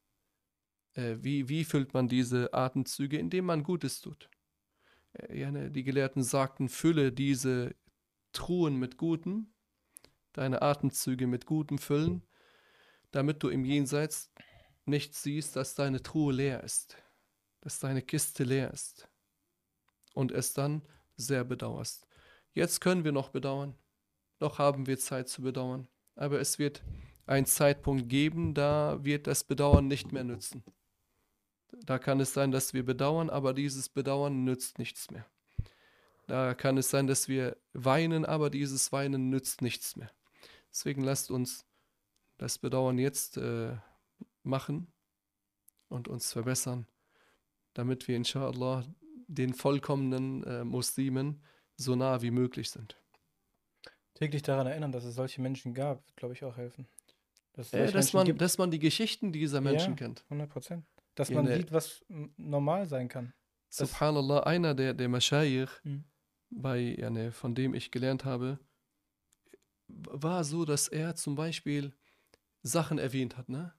[0.93, 3.17] Äh, wie, wie füllt man diese Atemzüge?
[3.17, 4.29] Indem man Gutes tut.
[5.13, 7.75] Äh, ne, die Gelehrten sagten, fülle diese
[8.31, 9.53] Truhen mit Gutem,
[10.35, 12.21] deine Atemzüge mit Gutem füllen,
[13.11, 14.31] damit du im Jenseits
[14.85, 16.97] nicht siehst, dass deine Truhe leer ist,
[17.61, 19.07] dass deine Kiste leer ist
[20.13, 20.81] und es dann
[21.15, 22.05] sehr bedauerst.
[22.53, 23.75] Jetzt können wir noch bedauern,
[24.39, 26.83] noch haben wir Zeit zu bedauern, aber es wird
[27.25, 30.63] einen Zeitpunkt geben, da wird das Bedauern nicht mehr nützen.
[31.85, 35.25] Da kann es sein, dass wir bedauern, aber dieses Bedauern nützt nichts mehr.
[36.27, 40.11] Da kann es sein, dass wir weinen, aber dieses Weinen nützt nichts mehr.
[40.75, 41.65] Deswegen lasst uns
[42.37, 43.77] das Bedauern jetzt äh,
[44.43, 44.91] machen
[45.87, 46.85] und uns verbessern,
[47.73, 48.83] damit wir inshallah
[49.27, 51.41] den vollkommenen äh, Muslimen
[51.77, 53.01] so nah wie möglich sind.
[54.15, 56.89] Täglich daran erinnern, dass es solche Menschen gab, wird, glaube ich, auch helfen.
[57.53, 60.25] Dass, äh, dass, man, dass man die Geschichten dieser Menschen ja, kennt.
[60.25, 60.85] 100 Prozent.
[61.15, 62.03] Dass man sieht, was
[62.35, 63.33] normal sein kann.
[63.69, 66.03] Subhanallah, einer der, der Maschayich, mhm.
[66.49, 68.59] bei, ja, von dem ich gelernt habe,
[69.87, 71.93] war so, dass er zum Beispiel
[72.63, 73.73] Sachen erwähnt hat, ne?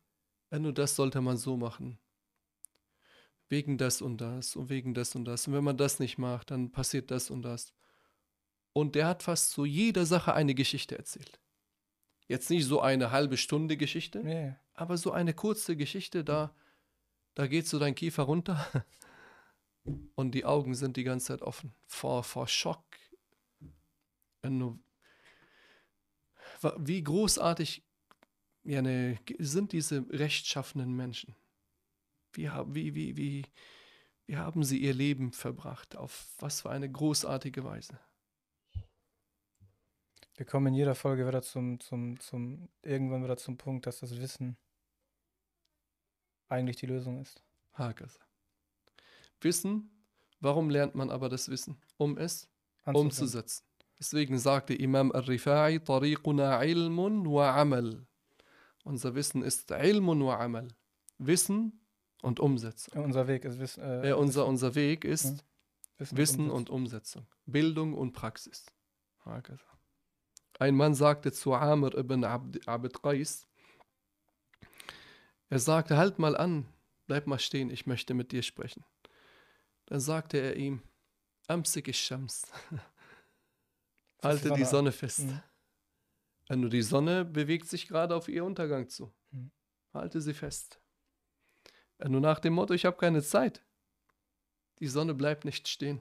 [0.50, 1.98] Nur das sollte man so machen.
[3.48, 5.46] Wegen das und das und wegen das und das.
[5.46, 7.74] Und wenn man das nicht macht, dann passiert das und das.
[8.72, 11.40] Und der hat fast zu jeder Sache eine Geschichte erzählt.
[12.28, 14.54] Jetzt nicht so eine halbe Stunde Geschichte, nee.
[14.74, 16.54] aber so eine kurze Geschichte, da,
[17.34, 18.66] da geht so dein Kiefer runter
[20.16, 21.72] und die Augen sind die ganze Zeit offen.
[21.86, 22.84] Vor, vor Schock.
[26.78, 27.82] Wie großartig
[28.64, 31.34] ja, ne, sind diese rechtschaffenen Menschen?
[32.32, 33.46] Wie, wie, wie, wie,
[34.26, 35.96] wie haben sie ihr Leben verbracht?
[35.96, 37.98] Auf was für eine großartige Weise?
[40.34, 44.18] Wir kommen in jeder Folge wieder zum, zum, zum, irgendwann wieder zum Punkt, dass das
[44.18, 44.58] Wissen
[46.48, 47.42] eigentlich die Lösung ist.
[47.72, 48.20] Hakas.
[49.40, 49.90] Wissen,
[50.40, 51.80] warum lernt man aber das Wissen?
[51.96, 52.48] Um es
[52.84, 53.06] Anzusetzen.
[53.06, 53.64] umzusetzen.
[53.98, 58.06] Deswegen sagte Imam al-Rifai, Tariquna ilmun wa amal.
[58.84, 60.68] Unser Wissen ist ilmun wa amal.
[61.18, 61.80] Wissen
[62.22, 63.02] und Umsetzung.
[63.04, 63.82] Unser Weg ist Wissen.
[64.04, 65.40] Äh, unser, unser Weg ist hm?
[65.98, 67.22] Wissen, Wissen und, Umsetzung.
[67.22, 67.26] und Umsetzung.
[67.46, 68.66] Bildung und Praxis.
[70.58, 73.46] Ein Mann sagte zu Amr ibn Abd, Abd Qais,
[75.48, 76.66] er sagte, halt mal an,
[77.06, 78.84] bleib mal stehen, ich möchte mit dir sprechen.
[79.86, 80.82] Dann sagte er ihm,
[81.46, 82.50] Amsik Shams,
[84.26, 85.20] halte die Sonne fest.
[85.20, 86.60] Mhm.
[86.60, 89.12] Nur die Sonne bewegt sich gerade auf ihr Untergang zu.
[89.30, 89.50] Mhm.
[89.92, 90.80] Halte sie fest.
[91.98, 93.64] Nur nach dem Motto, ich habe keine Zeit.
[94.78, 96.00] Die Sonne bleibt nicht stehen.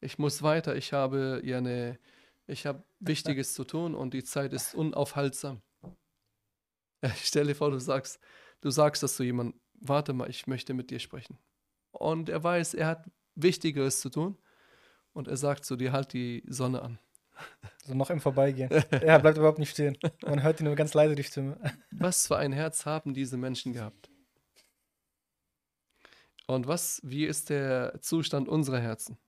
[0.00, 1.98] Ich muss weiter, ich habe ja eine,
[2.46, 5.60] ich habe Wichtiges zu tun und die Zeit ist unaufhaltsam.
[7.16, 8.20] Stell dir vor, du sagst,
[8.60, 11.38] du sagst das zu jemandem, warte mal, ich möchte mit dir sprechen.
[11.90, 14.36] Und er weiß, er hat Wichtigeres zu tun
[15.12, 16.98] und er sagt zu dir, halt die Sonne an.
[17.84, 18.70] So noch im Vorbeigehen.
[18.90, 19.96] er bleibt überhaupt nicht stehen.
[20.22, 21.58] Man hört nur ganz leise die Stimme.
[21.90, 24.10] Was für ein Herz haben diese Menschen gehabt?
[26.46, 29.18] Und was, wie ist der Zustand unserer Herzen?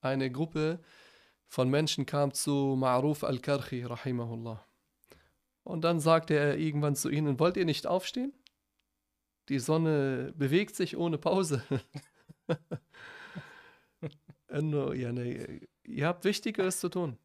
[0.00, 0.80] Eine Gruppe
[1.48, 4.66] von Menschen kam zu Ma'ruf al-Karchi, rahimahullah.
[5.62, 8.34] Und dann sagte er irgendwann zu ihnen, wollt ihr nicht aufstehen?
[9.48, 11.62] Die Sonne bewegt sich ohne Pause.
[15.84, 17.18] ihr habt Wichtigeres zu tun.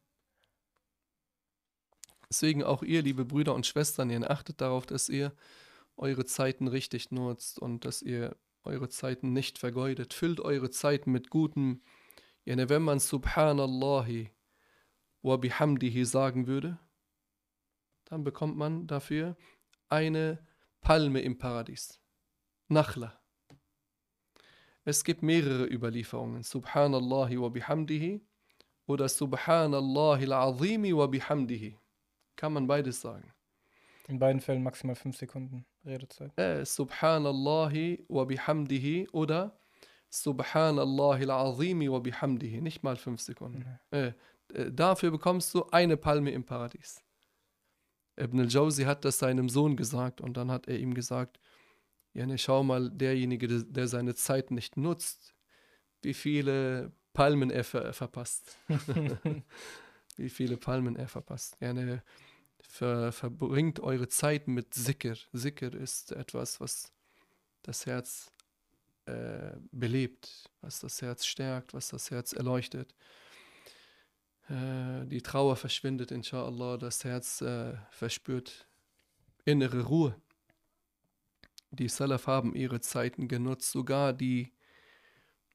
[2.28, 5.34] Deswegen auch ihr, liebe Brüder und Schwestern, ihr achtet darauf, dass ihr
[5.96, 10.14] eure Zeiten richtig nutzt und dass ihr eure Zeiten nicht vergeudet.
[10.14, 11.82] Füllt eure Zeiten mit gutem.
[12.44, 14.30] Yani wenn man Subhanallahi
[15.22, 16.78] wa bihamdihi sagen würde,
[18.04, 19.36] dann bekommt man dafür
[19.88, 20.44] eine
[20.80, 22.00] Palme im Paradies.
[22.68, 23.20] Nachla.
[24.84, 26.42] Es gibt mehrere Überlieferungen.
[26.42, 28.20] Subhanallahi wa bihamdihi
[28.86, 31.76] oder Subhanallahi al-Azimi wa bihamdihi.
[32.36, 33.32] Kann man beides sagen.
[34.08, 36.36] In beiden Fällen maximal fünf Sekunden Redezeit.
[36.38, 39.56] Äh, Subhanallahi wa bihamdihi oder
[40.08, 42.60] Subhanallahi al-Azimi wa bihamdihi.
[42.60, 43.78] Nicht mal fünf Sekunden.
[43.90, 44.12] Äh,
[44.54, 47.02] äh, dafür bekommst du eine Palme im Paradies.
[48.16, 51.38] Ibn al-Jawzi hat das seinem Sohn gesagt und dann hat er ihm gesagt,
[52.12, 55.34] ja, ne, schau mal, derjenige, der, der seine Zeit nicht nutzt,
[56.02, 58.56] wie viele Palmen er ver verpasst.
[60.16, 61.56] wie viele Palmen er verpasst.
[61.60, 62.02] Ja, ne,
[62.60, 65.16] ver, verbringt eure Zeit mit Sikr.
[65.32, 66.92] Sikr ist etwas, was
[67.62, 68.32] das Herz
[69.06, 72.94] äh, belebt, was das Herz stärkt, was das Herz erleuchtet.
[74.48, 78.66] Äh, die Trauer verschwindet, inshallah, das Herz äh, verspürt
[79.44, 80.20] innere Ruhe.
[81.70, 84.52] Die Salaf haben ihre Zeiten genutzt, sogar die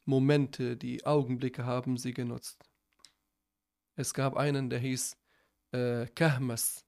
[0.05, 2.69] Momente, die Augenblicke haben sie genutzt.
[3.95, 5.17] Es gab einen, der hieß
[5.71, 6.85] äh, Kahmas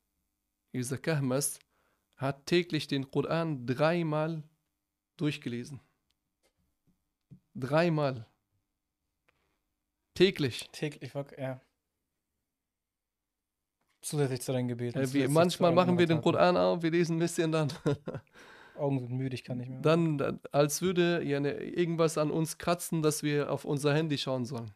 [0.77, 1.59] dieser Kahmas,
[2.15, 4.43] hat täglich den Koran dreimal
[5.17, 5.81] durchgelesen.
[7.55, 8.27] Dreimal.
[10.13, 10.69] Täglich.
[10.71, 11.61] Täglich, ja.
[14.01, 14.99] Zusätzlich zu deinen Gebeten.
[14.99, 17.73] Äh, wir, manchmal machen wir den Koran auf, wir lesen ein bisschen dann.
[18.77, 19.81] Augen sind müde, ich kann nicht mehr.
[19.81, 24.45] Dann, als würde ja, ne, irgendwas an uns kratzen, dass wir auf unser Handy schauen
[24.45, 24.71] sollen.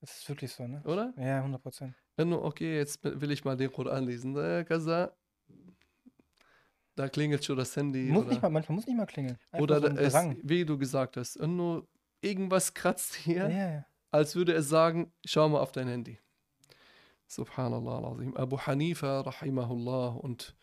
[0.00, 0.82] Das ist wirklich so, ne?
[0.84, 1.12] Oder?
[1.16, 1.94] Ja, 100 Prozent.
[2.18, 4.34] Okay, jetzt will ich mal den Koran lesen.
[4.34, 5.10] Da
[7.10, 8.04] klingelt schon das Handy.
[8.04, 9.36] Muss oder, nicht mal, manchmal muss nicht mal klingeln.
[9.50, 11.86] Einfach oder so es, wie du gesagt hast, nur
[12.22, 13.84] irgendwas kratzt hier, ja.
[14.10, 16.18] als würde es sagen, schau mal auf dein Handy.
[17.26, 18.16] Subhanallah.
[18.36, 20.56] Abu Hanifa, rahimahullah, und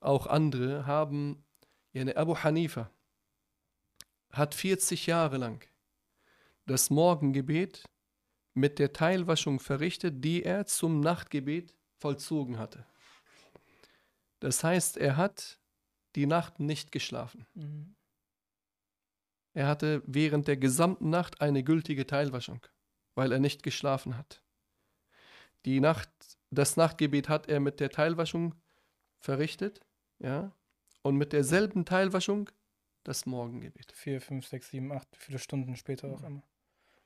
[0.00, 1.44] auch andere haben,
[1.98, 2.90] yani Abu Hanifa
[4.30, 5.68] hat 40 Jahre lang
[6.66, 7.84] das Morgengebet
[8.54, 12.86] mit der Teilwaschung verrichtet, die er zum Nachtgebet vollzogen hatte.
[14.40, 15.58] Das heißt, er hat
[16.14, 17.46] die Nacht nicht geschlafen.
[17.54, 17.96] Mhm.
[19.54, 22.64] Er hatte während der gesamten Nacht eine gültige Teilwaschung,
[23.14, 24.42] weil er nicht geschlafen hat.
[25.64, 26.10] Die Nacht,
[26.50, 28.54] das Nachtgebet hat er mit der Teilwaschung
[29.18, 29.80] verrichtet,
[30.20, 30.52] ja,
[31.02, 32.50] und mit derselben Teilwaschung
[33.04, 33.92] das Morgengebet.
[33.92, 36.42] Vier, fünf, sechs, sieben, acht, viele Stunden später auch immer.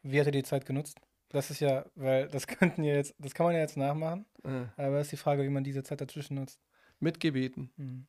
[0.03, 0.99] Wie hat er die Zeit genutzt?
[1.29, 4.27] Das ist ja, weil das könnten ja jetzt, das kann man ja jetzt nachmachen.
[4.45, 4.73] Ja.
[4.77, 6.61] Aber es ist die Frage, wie man diese Zeit dazwischen nutzt.
[6.99, 8.07] Mit Gebeten, mhm.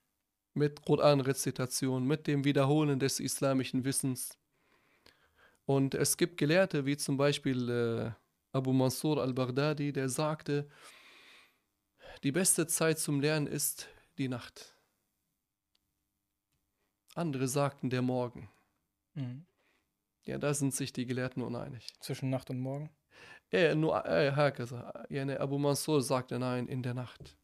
[0.53, 4.37] mit Koran-Rezitation, mit dem Wiederholen des islamischen Wissens.
[5.65, 8.11] Und es gibt Gelehrte, wie zum Beispiel äh,
[8.51, 10.67] Abu Mansur al-Baghdadi, der sagte,
[12.23, 13.87] die beste Zeit zum Lernen ist
[14.17, 14.72] die Nacht.
[17.15, 18.49] Andere sagten der Morgen.
[19.13, 19.45] Mhm.
[20.25, 21.87] Ja, da sind sich die Gelehrten uneinig.
[21.99, 22.89] Zwischen Nacht und Morgen?
[23.51, 24.53] Ja, nur äh, Herr
[25.09, 27.37] ja, ne, Abu Mansur sagte nein, in der Nacht.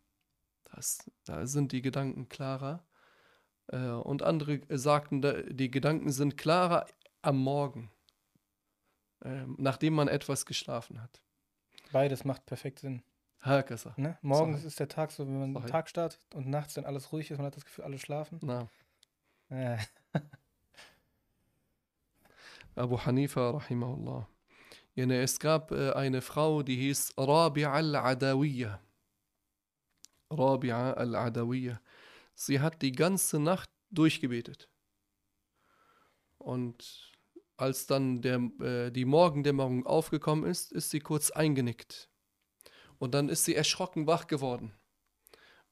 [0.63, 2.85] Das, da sind die Gedanken klarer.
[3.67, 6.87] Äh, und andere äh, sagten, die Gedanken sind klarer
[7.21, 7.91] am Morgen,
[9.23, 11.21] ähm, nachdem man etwas geschlafen hat.
[11.91, 13.03] Beides macht perfekt Sinn.
[13.41, 13.93] Hakasa.
[13.97, 14.17] Ne?
[14.21, 14.67] Morgens Sorry.
[14.67, 15.65] ist der Tag so, wenn man Sorry.
[15.65, 18.39] den Tag startet und nachts, dann alles ruhig ist, man hat das Gefühl, alle schlafen.
[18.41, 18.67] Na.
[22.75, 24.27] Abu Hanifa rahimahullah.
[24.95, 28.79] Es gab äh, eine Frau, die hieß Rabi'a al-Adawiyya.
[30.29, 31.81] Rabi'a al-Adawiyya.
[32.35, 34.69] Sie hat die ganze Nacht durchgebetet.
[36.37, 37.13] Und
[37.57, 42.09] als dann der, äh, die Morgendämmerung aufgekommen ist, ist sie kurz eingenickt.
[42.97, 44.73] Und dann ist sie erschrocken wach geworden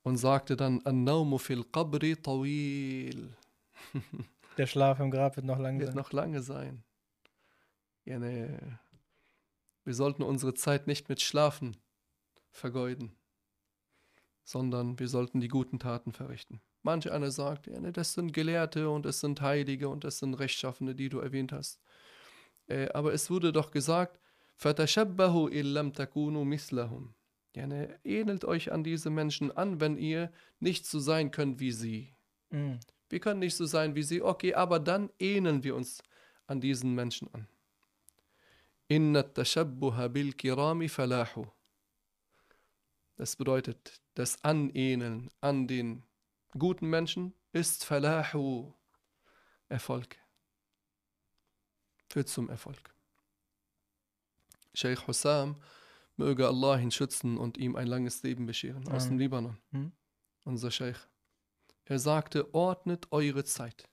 [0.03, 3.35] und sagte dann, An-Naumu fil qabri tawil.
[4.58, 5.96] der Schlaf im Grab wird noch lang Wird sein.
[5.96, 6.84] noch lange sein.
[8.04, 8.78] Ja, ne.
[9.84, 11.76] Wir sollten unsere Zeit nicht mit Schlafen
[12.50, 13.16] vergeuden,
[14.44, 16.60] sondern wir sollten die guten Taten verrichten.
[16.82, 20.34] Manch einer sagt, ja, ne, das sind Gelehrte und es sind Heilige und es sind
[20.34, 21.80] Rechtschaffene, die du erwähnt hast.
[22.66, 24.20] Äh, aber es wurde doch gesagt,
[24.58, 27.14] فَتَشَبَّهُ illam takunu mislahum.
[27.54, 31.72] Ja, ne, ähnelt euch an diese Menschen an, wenn ihr nicht so sein könnt wie
[31.72, 32.14] sie.
[32.50, 32.80] Mhm.
[33.09, 36.03] Wir können nicht so sein wie sie, okay, aber dann ähneln wir uns
[36.45, 37.47] an diesen Menschen an.
[38.87, 41.45] Inna tashabbuha bil kirami falahu.
[43.15, 46.03] Das bedeutet, das Anähneln an den
[46.57, 48.73] guten Menschen ist falahu.
[49.69, 50.15] Erfolg.
[52.09, 52.93] Führt zum Erfolg.
[54.73, 55.57] Sheikh Hussam,
[56.15, 59.17] möge Allah ihn schützen und ihm ein langes Leben bescheren, aus dem.
[59.17, 59.57] Libanon.
[59.71, 59.91] Mhm.
[60.45, 60.99] Unser Sheikh.
[61.89, 63.89] Er sagte, ordnet eure Zeit.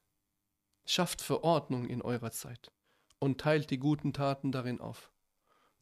[0.84, 2.72] Schafft Verordnung in eurer Zeit
[3.20, 5.12] und teilt die guten Taten darin auf.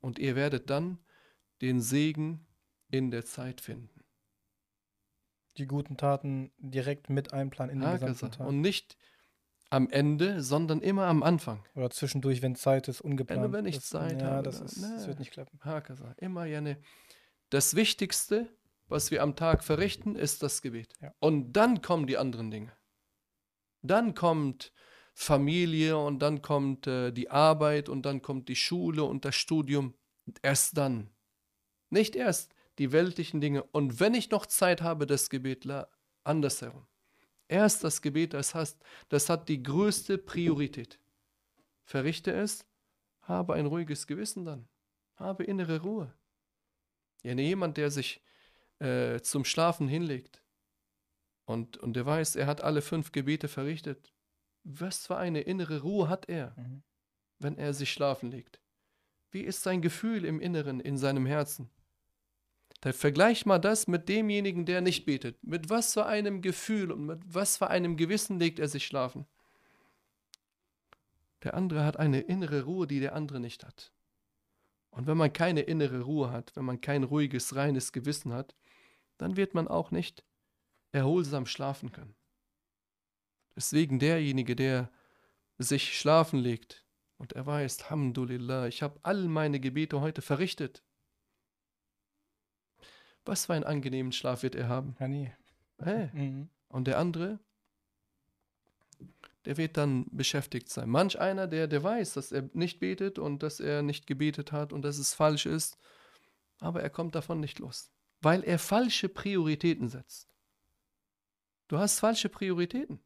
[0.01, 0.99] Und ihr werdet dann
[1.63, 2.47] den Segen
[2.91, 4.05] in der Zeit finden.
[5.57, 8.07] Die guten Taten direkt mit einplanen in den Hakaza.
[8.07, 8.47] gesamten Tag.
[8.47, 8.97] Und nicht
[9.71, 11.65] am Ende, sondern immer am Anfang.
[11.75, 13.53] Oder zwischendurch, wenn Zeit ist, ungeplant.
[13.53, 15.07] wenn ich das, Zeit ja, habe, das, ist, das nee.
[15.07, 15.59] wird nicht klappen.
[15.65, 16.15] Hakaza.
[16.19, 16.77] Immer jene.
[17.49, 18.49] Das Wichtigste,
[18.93, 20.95] was wir am Tag verrichten, ist das Gebet.
[21.01, 21.13] Ja.
[21.19, 22.73] Und dann kommen die anderen Dinge.
[23.83, 24.73] Dann kommt
[25.15, 29.95] Familie und dann kommt äh, die Arbeit und dann kommt die Schule und das Studium.
[30.43, 31.11] Erst dann.
[31.91, 33.65] Nicht erst die weltlichen Dinge.
[33.65, 35.89] Und wenn ich noch Zeit habe, das Gebet, la,
[36.25, 36.87] andersherum.
[37.49, 40.99] Erst das Gebet, das, heißt, das hat die größte Priorität.
[41.85, 42.65] Verrichte es,
[43.23, 44.69] habe ein ruhiges Gewissen dann.
[45.17, 46.15] Habe innere Ruhe.
[47.23, 48.23] Ja, jemand, der sich
[48.83, 50.43] äh, zum Schlafen hinlegt
[51.45, 54.13] und, und der weiß, er hat alle fünf Gebete verrichtet,
[54.65, 56.83] was für eine innere Ruhe hat er, Mhm.
[57.39, 58.61] wenn er sich schlafen legt?
[59.31, 61.71] Wie ist sein Gefühl im Inneren, in seinem Herzen?
[62.81, 65.43] Da vergleich mal das mit demjenigen, der nicht betet.
[65.43, 69.27] Mit was für einem Gefühl und mit was für einem Gewissen legt er sich schlafen?
[71.45, 73.93] Der andere hat eine innere Ruhe, die der andere nicht hat.
[74.91, 78.55] Und wenn man keine innere Ruhe hat, wenn man kein ruhiges, reines Gewissen hat,
[79.19, 80.25] dann wird man auch nicht
[80.93, 82.15] erholsam schlafen können.
[83.57, 84.91] Deswegen derjenige, der
[85.59, 86.87] sich schlafen legt
[87.19, 90.83] und er weiß, Alhamdulillah, ich habe all meine Gebete heute verrichtet.
[93.25, 94.97] Was für einen angenehmen Schlaf wird er haben?
[94.99, 95.33] Ja, nie.
[95.79, 96.11] Hey.
[96.15, 96.49] Mhm.
[96.69, 97.39] Und der andere,
[99.45, 100.89] der wird dann beschäftigt sein.
[100.89, 104.73] Manch einer, der, der weiß, dass er nicht betet und dass er nicht gebetet hat
[104.73, 105.79] und dass es falsch ist,
[106.61, 107.93] aber er kommt davon nicht los,
[108.23, 110.29] weil er falsche Prioritäten setzt.
[111.69, 113.01] Du hast falsche Prioritäten.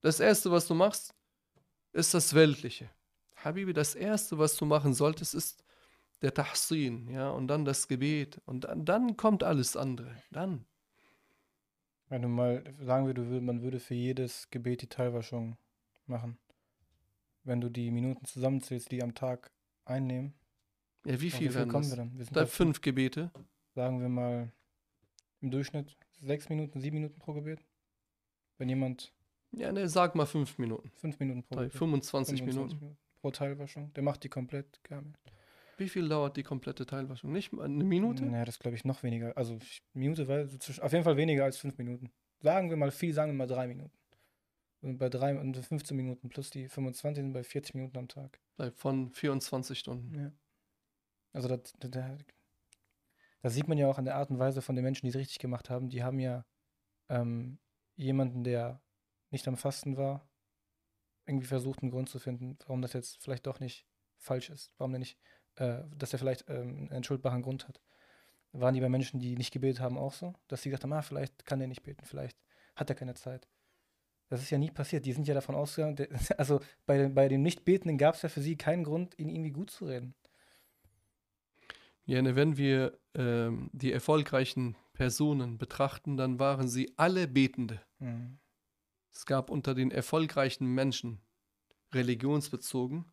[0.00, 1.14] Das Erste, was du machst,
[1.92, 2.90] ist das Weltliche.
[3.36, 5.64] Habibi, das Erste, was du machen solltest, ist
[6.22, 8.40] der Tahsin, ja, und dann das Gebet.
[8.44, 10.20] Und dann, dann kommt alles andere.
[10.30, 10.66] Dann.
[12.08, 15.56] Wenn du mal sagen würdest, man würde für jedes Gebet die Teilwaschung
[16.06, 16.38] machen.
[17.44, 19.52] Wenn du die Minuten zusammenzählst, die am Tag
[19.84, 20.34] einnehmen,
[21.04, 21.92] Ja, wie auf viel werden kommen das?
[21.92, 22.18] wir dann?
[22.18, 23.30] Wir sind Da fünf Gebete.
[23.78, 24.52] Sagen wir mal
[25.40, 27.64] im Durchschnitt sechs Minuten, sieben Minuten pro Gebet.
[28.58, 29.14] Wenn jemand
[29.52, 30.90] Ja, ne, sag mal fünf Minuten.
[30.96, 32.98] fünf Minuten pro Gebet, 25 Minuten.
[33.20, 35.12] pro Teilwaschung, der macht die komplett Gamel.
[35.76, 37.30] Wie viel dauert die komplette Teilwaschung?
[37.30, 38.26] Nicht mal eine Minute?
[38.26, 39.36] Naja, das glaube ich noch weniger.
[39.36, 39.56] Also
[39.92, 42.10] Minute, weil so zwischen, auf jeden Fall weniger als fünf Minuten.
[42.40, 43.96] Sagen wir mal viel, sagen wir mal drei Minuten.
[44.80, 48.40] Und bei drei und 15 Minuten plus die 25 sind bei 40 Minuten am Tag.
[48.74, 50.18] Von 24 Stunden.
[50.18, 50.32] Ja.
[51.32, 52.04] Also das, das, das,
[53.48, 55.16] das sieht man ja auch an der Art und Weise von den Menschen, die es
[55.16, 55.88] richtig gemacht haben.
[55.88, 56.44] Die haben ja
[57.08, 57.58] ähm,
[57.96, 58.82] jemanden, der
[59.30, 60.28] nicht am Fasten war,
[61.24, 63.86] irgendwie versucht, einen Grund zu finden, warum das jetzt vielleicht doch nicht
[64.18, 64.70] falsch ist.
[64.76, 65.18] Warum der nicht,
[65.54, 67.80] äh, dass er vielleicht ähm, einen schuldbaren Grund hat.
[68.52, 70.34] Waren die bei Menschen, die nicht gebetet haben, auch so?
[70.48, 72.38] Dass sie gesagt haben, ah, vielleicht kann er nicht beten, vielleicht
[72.76, 73.48] hat er keine Zeit.
[74.28, 75.06] Das ist ja nie passiert.
[75.06, 78.42] Die sind ja davon ausgegangen, der, also bei, bei dem Nicht-Betenden gab es ja für
[78.42, 80.14] sie keinen Grund, ihn irgendwie gut zu reden.
[82.08, 87.82] Jene, wenn wir ähm, die erfolgreichen Personen betrachten, dann waren sie alle Betende.
[87.98, 88.38] Mhm.
[89.12, 91.20] Es gab unter den erfolgreichen Menschen,
[91.92, 93.12] religionsbezogen,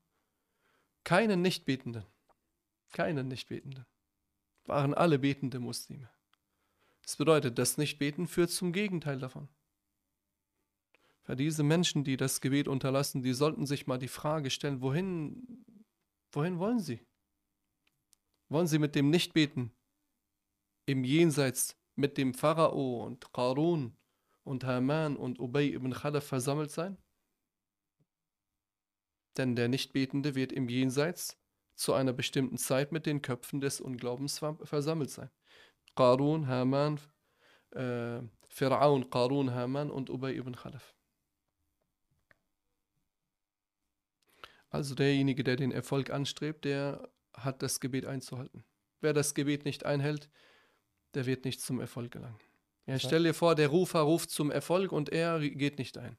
[1.04, 2.06] keinen Nichtbetenden.
[2.94, 3.86] Keinen Nichtbetenden.
[4.64, 6.10] Waren alle betende Muslime.
[7.02, 9.50] Das bedeutet, das Nichtbeten führt zum Gegenteil davon.
[11.24, 15.66] Für diese Menschen, die das Gebet unterlassen, die sollten sich mal die Frage stellen, wohin,
[16.32, 17.06] wohin wollen sie?
[18.50, 19.72] Wollen sie mit dem Nichtbeten
[20.86, 23.98] im Jenseits mit dem Pharao und Qarun
[24.44, 26.98] und Haman und Ubay ibn Khalaf versammelt sein?
[29.38, 31.38] Denn der Nichtbetende wird im Jenseits
[31.76, 35.30] zu einer bestimmten Zeit mit den Köpfen des Unglaubens versammelt sein.
[35.96, 37.00] Qarun, Haman,
[37.72, 40.96] äh, Fir'aun, Qarun, Haman und Ubay ibn Khalaf.
[44.70, 48.64] Also derjenige, der den Erfolg anstrebt, der hat das Gebet einzuhalten.
[49.02, 50.30] Wer das Gebet nicht einhält,
[51.14, 52.40] der wird nicht zum Erfolg gelangen.
[52.86, 56.18] Ja, stell dir vor, der Rufer ruft zum Erfolg und er geht nicht ein.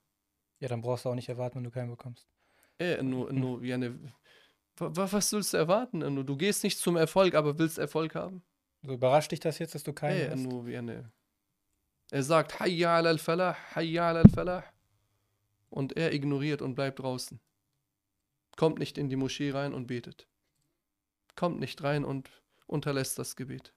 [0.59, 2.27] Ja, dann brauchst du auch nicht erwarten, wenn du keinen bekommst.
[2.79, 3.99] Äh, nur, nur wie eine.
[4.79, 6.01] Was willst du erwarten?
[6.27, 8.43] Du gehst nicht zum Erfolg, aber willst Erfolg haben?
[8.83, 10.41] So überrascht dich das jetzt, dass du keinen äh, hast?
[10.41, 11.11] nur wie eine.
[12.11, 14.65] Er sagt Hayya al-Falah, Hayya al-Falah.
[15.71, 17.41] Und er ignoriert und bleibt draußen.
[18.57, 20.29] Kommt nicht in die Moschee rein und betet.
[21.37, 22.31] Kommt nicht rein und
[22.67, 23.73] unterlässt das Gebet.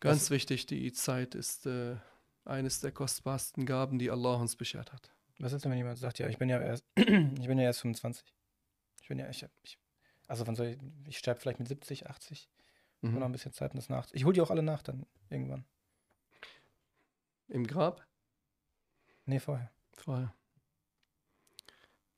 [0.00, 0.30] Ganz Was?
[0.30, 1.96] wichtig, die Zeit ist äh,
[2.44, 5.12] eines der kostbarsten Gaben, die Allah uns beschert hat.
[5.38, 7.04] Was ist denn, wenn jemand sagt, ja, ich bin ja erst, ich
[7.46, 8.34] bin ja erst 25.
[9.02, 9.78] Ich bin ja, ich, ich
[10.26, 10.78] also wann soll ich,
[11.08, 12.48] ich sterbe vielleicht mit 70, 80.
[13.02, 13.18] Mhm.
[13.18, 14.08] noch ein bisschen Zeit, um das nach.
[14.12, 15.64] Ich hole die auch alle nach dann irgendwann.
[17.48, 18.04] Im Grab?
[19.26, 19.70] Nee, vorher.
[19.92, 20.34] Vorher.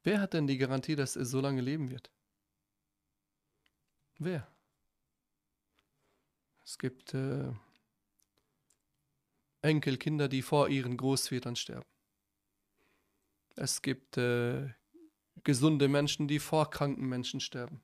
[0.04, 2.10] Wer hat denn die Garantie, dass er so lange leben wird?
[4.18, 4.46] Wer?
[6.64, 7.52] Es gibt äh,
[9.62, 11.88] Enkelkinder, die vor ihren Großvätern sterben.
[13.54, 14.68] Es gibt äh,
[15.44, 17.80] gesunde Menschen, die vor kranken Menschen sterben.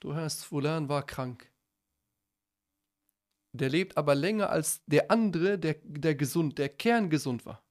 [0.00, 1.50] Du hörst, Fulan war krank.
[3.52, 7.62] Der lebt aber länger als der andere, der, der gesund, der kerngesund war.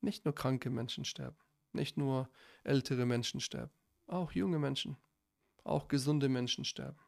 [0.00, 1.36] Nicht nur kranke Menschen sterben,
[1.72, 2.30] nicht nur
[2.64, 3.72] ältere Menschen sterben,
[4.06, 4.96] auch junge Menschen,
[5.64, 6.98] auch gesunde Menschen sterben.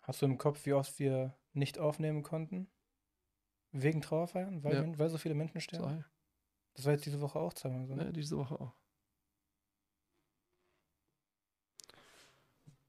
[0.00, 2.70] Hast du im Kopf, wie oft wir nicht aufnehmen konnten?
[3.70, 4.62] Wegen Trauerfeiern?
[4.64, 4.98] Weil, ja.
[4.98, 5.84] weil so viele Menschen sterben?
[5.84, 6.04] Zwei.
[6.74, 7.94] Das war jetzt diese Woche auch zweimal so.
[7.94, 8.04] Ne?
[8.06, 8.74] Ja, diese Woche auch.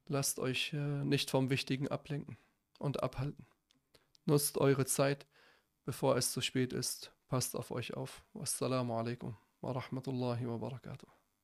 [0.06, 2.38] Lasst euch äh, nicht vom Wichtigen ablenken
[2.80, 3.48] und abhalten.
[4.26, 5.28] Nutzt eure Zeit,
[5.86, 7.14] bevor es zu spät ist.
[7.28, 8.26] Passt auf euch auf.
[8.34, 11.08] Wassalamu alaikum wa rahmatullahi wa barakatuh.